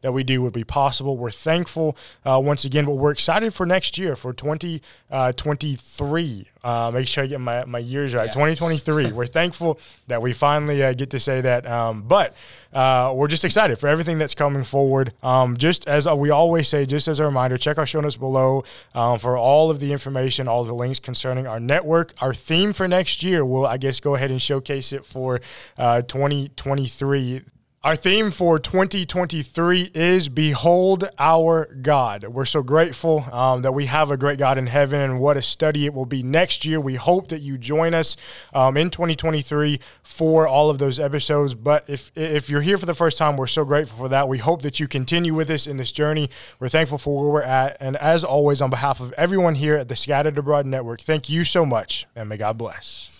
that 0.00 0.12
we 0.12 0.24
do 0.24 0.42
would 0.42 0.52
be 0.52 0.64
possible. 0.64 1.16
We're 1.16 1.30
thankful 1.30 1.96
uh, 2.24 2.40
once 2.42 2.64
again, 2.64 2.84
but 2.84 2.94
we're 2.94 3.12
excited 3.12 3.54
for 3.54 3.66
next 3.66 3.98
year 3.98 4.16
for 4.16 4.32
2023. 4.32 6.46
Uh, 6.62 6.90
make 6.92 7.08
sure 7.08 7.24
I 7.24 7.26
get 7.26 7.40
my, 7.40 7.64
my 7.64 7.78
years 7.78 8.14
right. 8.14 8.26
2023. 8.26 9.12
we're 9.12 9.26
thankful 9.26 9.78
that 10.08 10.20
we 10.20 10.32
finally 10.32 10.82
uh, 10.82 10.92
get 10.92 11.10
to 11.10 11.20
say 11.20 11.40
that. 11.40 11.66
Um, 11.66 12.02
but 12.02 12.34
uh, 12.72 13.12
we're 13.14 13.28
just 13.28 13.44
excited 13.44 13.78
for 13.78 13.88
everything 13.88 14.18
that's 14.18 14.34
coming 14.34 14.64
forward. 14.64 15.12
Um, 15.22 15.56
just 15.56 15.88
as 15.88 16.08
we 16.08 16.30
always 16.30 16.68
say, 16.68 16.86
just 16.86 17.08
as 17.08 17.18
a 17.18 17.24
reminder, 17.24 17.56
check 17.56 17.78
our 17.78 17.86
show 17.86 18.00
notes 18.00 18.16
below 18.16 18.64
um, 18.94 19.18
for 19.18 19.36
all 19.36 19.70
of 19.70 19.80
the 19.80 19.92
information, 19.92 20.48
all 20.48 20.64
the 20.64 20.74
links 20.74 20.98
concerning 20.98 21.46
our 21.46 21.60
network. 21.60 22.12
Our 22.20 22.34
theme 22.34 22.72
for 22.72 22.86
next 22.86 23.22
year, 23.22 23.44
we'll, 23.44 23.66
I 23.66 23.78
guess, 23.78 24.00
go 24.00 24.14
ahead 24.14 24.30
and 24.30 24.40
showcase 24.40 24.92
it 24.92 25.04
for 25.04 25.40
uh, 25.78 26.02
2023. 26.02 27.42
Our 27.82 27.96
theme 27.96 28.30
for 28.30 28.58
2023 28.58 29.92
is 29.94 30.28
Behold 30.28 31.08
Our 31.18 31.64
God. 31.80 32.24
We're 32.24 32.44
so 32.44 32.62
grateful 32.62 33.24
um, 33.32 33.62
that 33.62 33.72
we 33.72 33.86
have 33.86 34.10
a 34.10 34.18
great 34.18 34.38
God 34.38 34.58
in 34.58 34.66
heaven 34.66 35.00
and 35.00 35.18
what 35.18 35.38
a 35.38 35.42
study 35.42 35.86
it 35.86 35.94
will 35.94 36.04
be 36.04 36.22
next 36.22 36.66
year. 36.66 36.78
We 36.78 36.96
hope 36.96 37.28
that 37.28 37.40
you 37.40 37.56
join 37.56 37.94
us 37.94 38.18
um, 38.52 38.76
in 38.76 38.90
2023 38.90 39.80
for 40.02 40.46
all 40.46 40.68
of 40.68 40.76
those 40.76 41.00
episodes. 41.00 41.54
But 41.54 41.88
if, 41.88 42.12
if 42.14 42.50
you're 42.50 42.60
here 42.60 42.76
for 42.76 42.84
the 42.84 42.92
first 42.92 43.16
time, 43.16 43.38
we're 43.38 43.46
so 43.46 43.64
grateful 43.64 43.96
for 43.96 44.08
that. 44.10 44.28
We 44.28 44.36
hope 44.36 44.60
that 44.60 44.78
you 44.78 44.86
continue 44.86 45.32
with 45.32 45.48
us 45.48 45.66
in 45.66 45.78
this 45.78 45.90
journey. 45.90 46.28
We're 46.58 46.68
thankful 46.68 46.98
for 46.98 47.22
where 47.22 47.32
we're 47.32 47.42
at. 47.48 47.78
And 47.80 47.96
as 47.96 48.24
always, 48.24 48.60
on 48.60 48.68
behalf 48.68 49.00
of 49.00 49.14
everyone 49.14 49.54
here 49.54 49.76
at 49.76 49.88
the 49.88 49.96
Scattered 49.96 50.36
Abroad 50.36 50.66
Network, 50.66 51.00
thank 51.00 51.30
you 51.30 51.44
so 51.44 51.64
much 51.64 52.06
and 52.14 52.28
may 52.28 52.36
God 52.36 52.58
bless. 52.58 53.19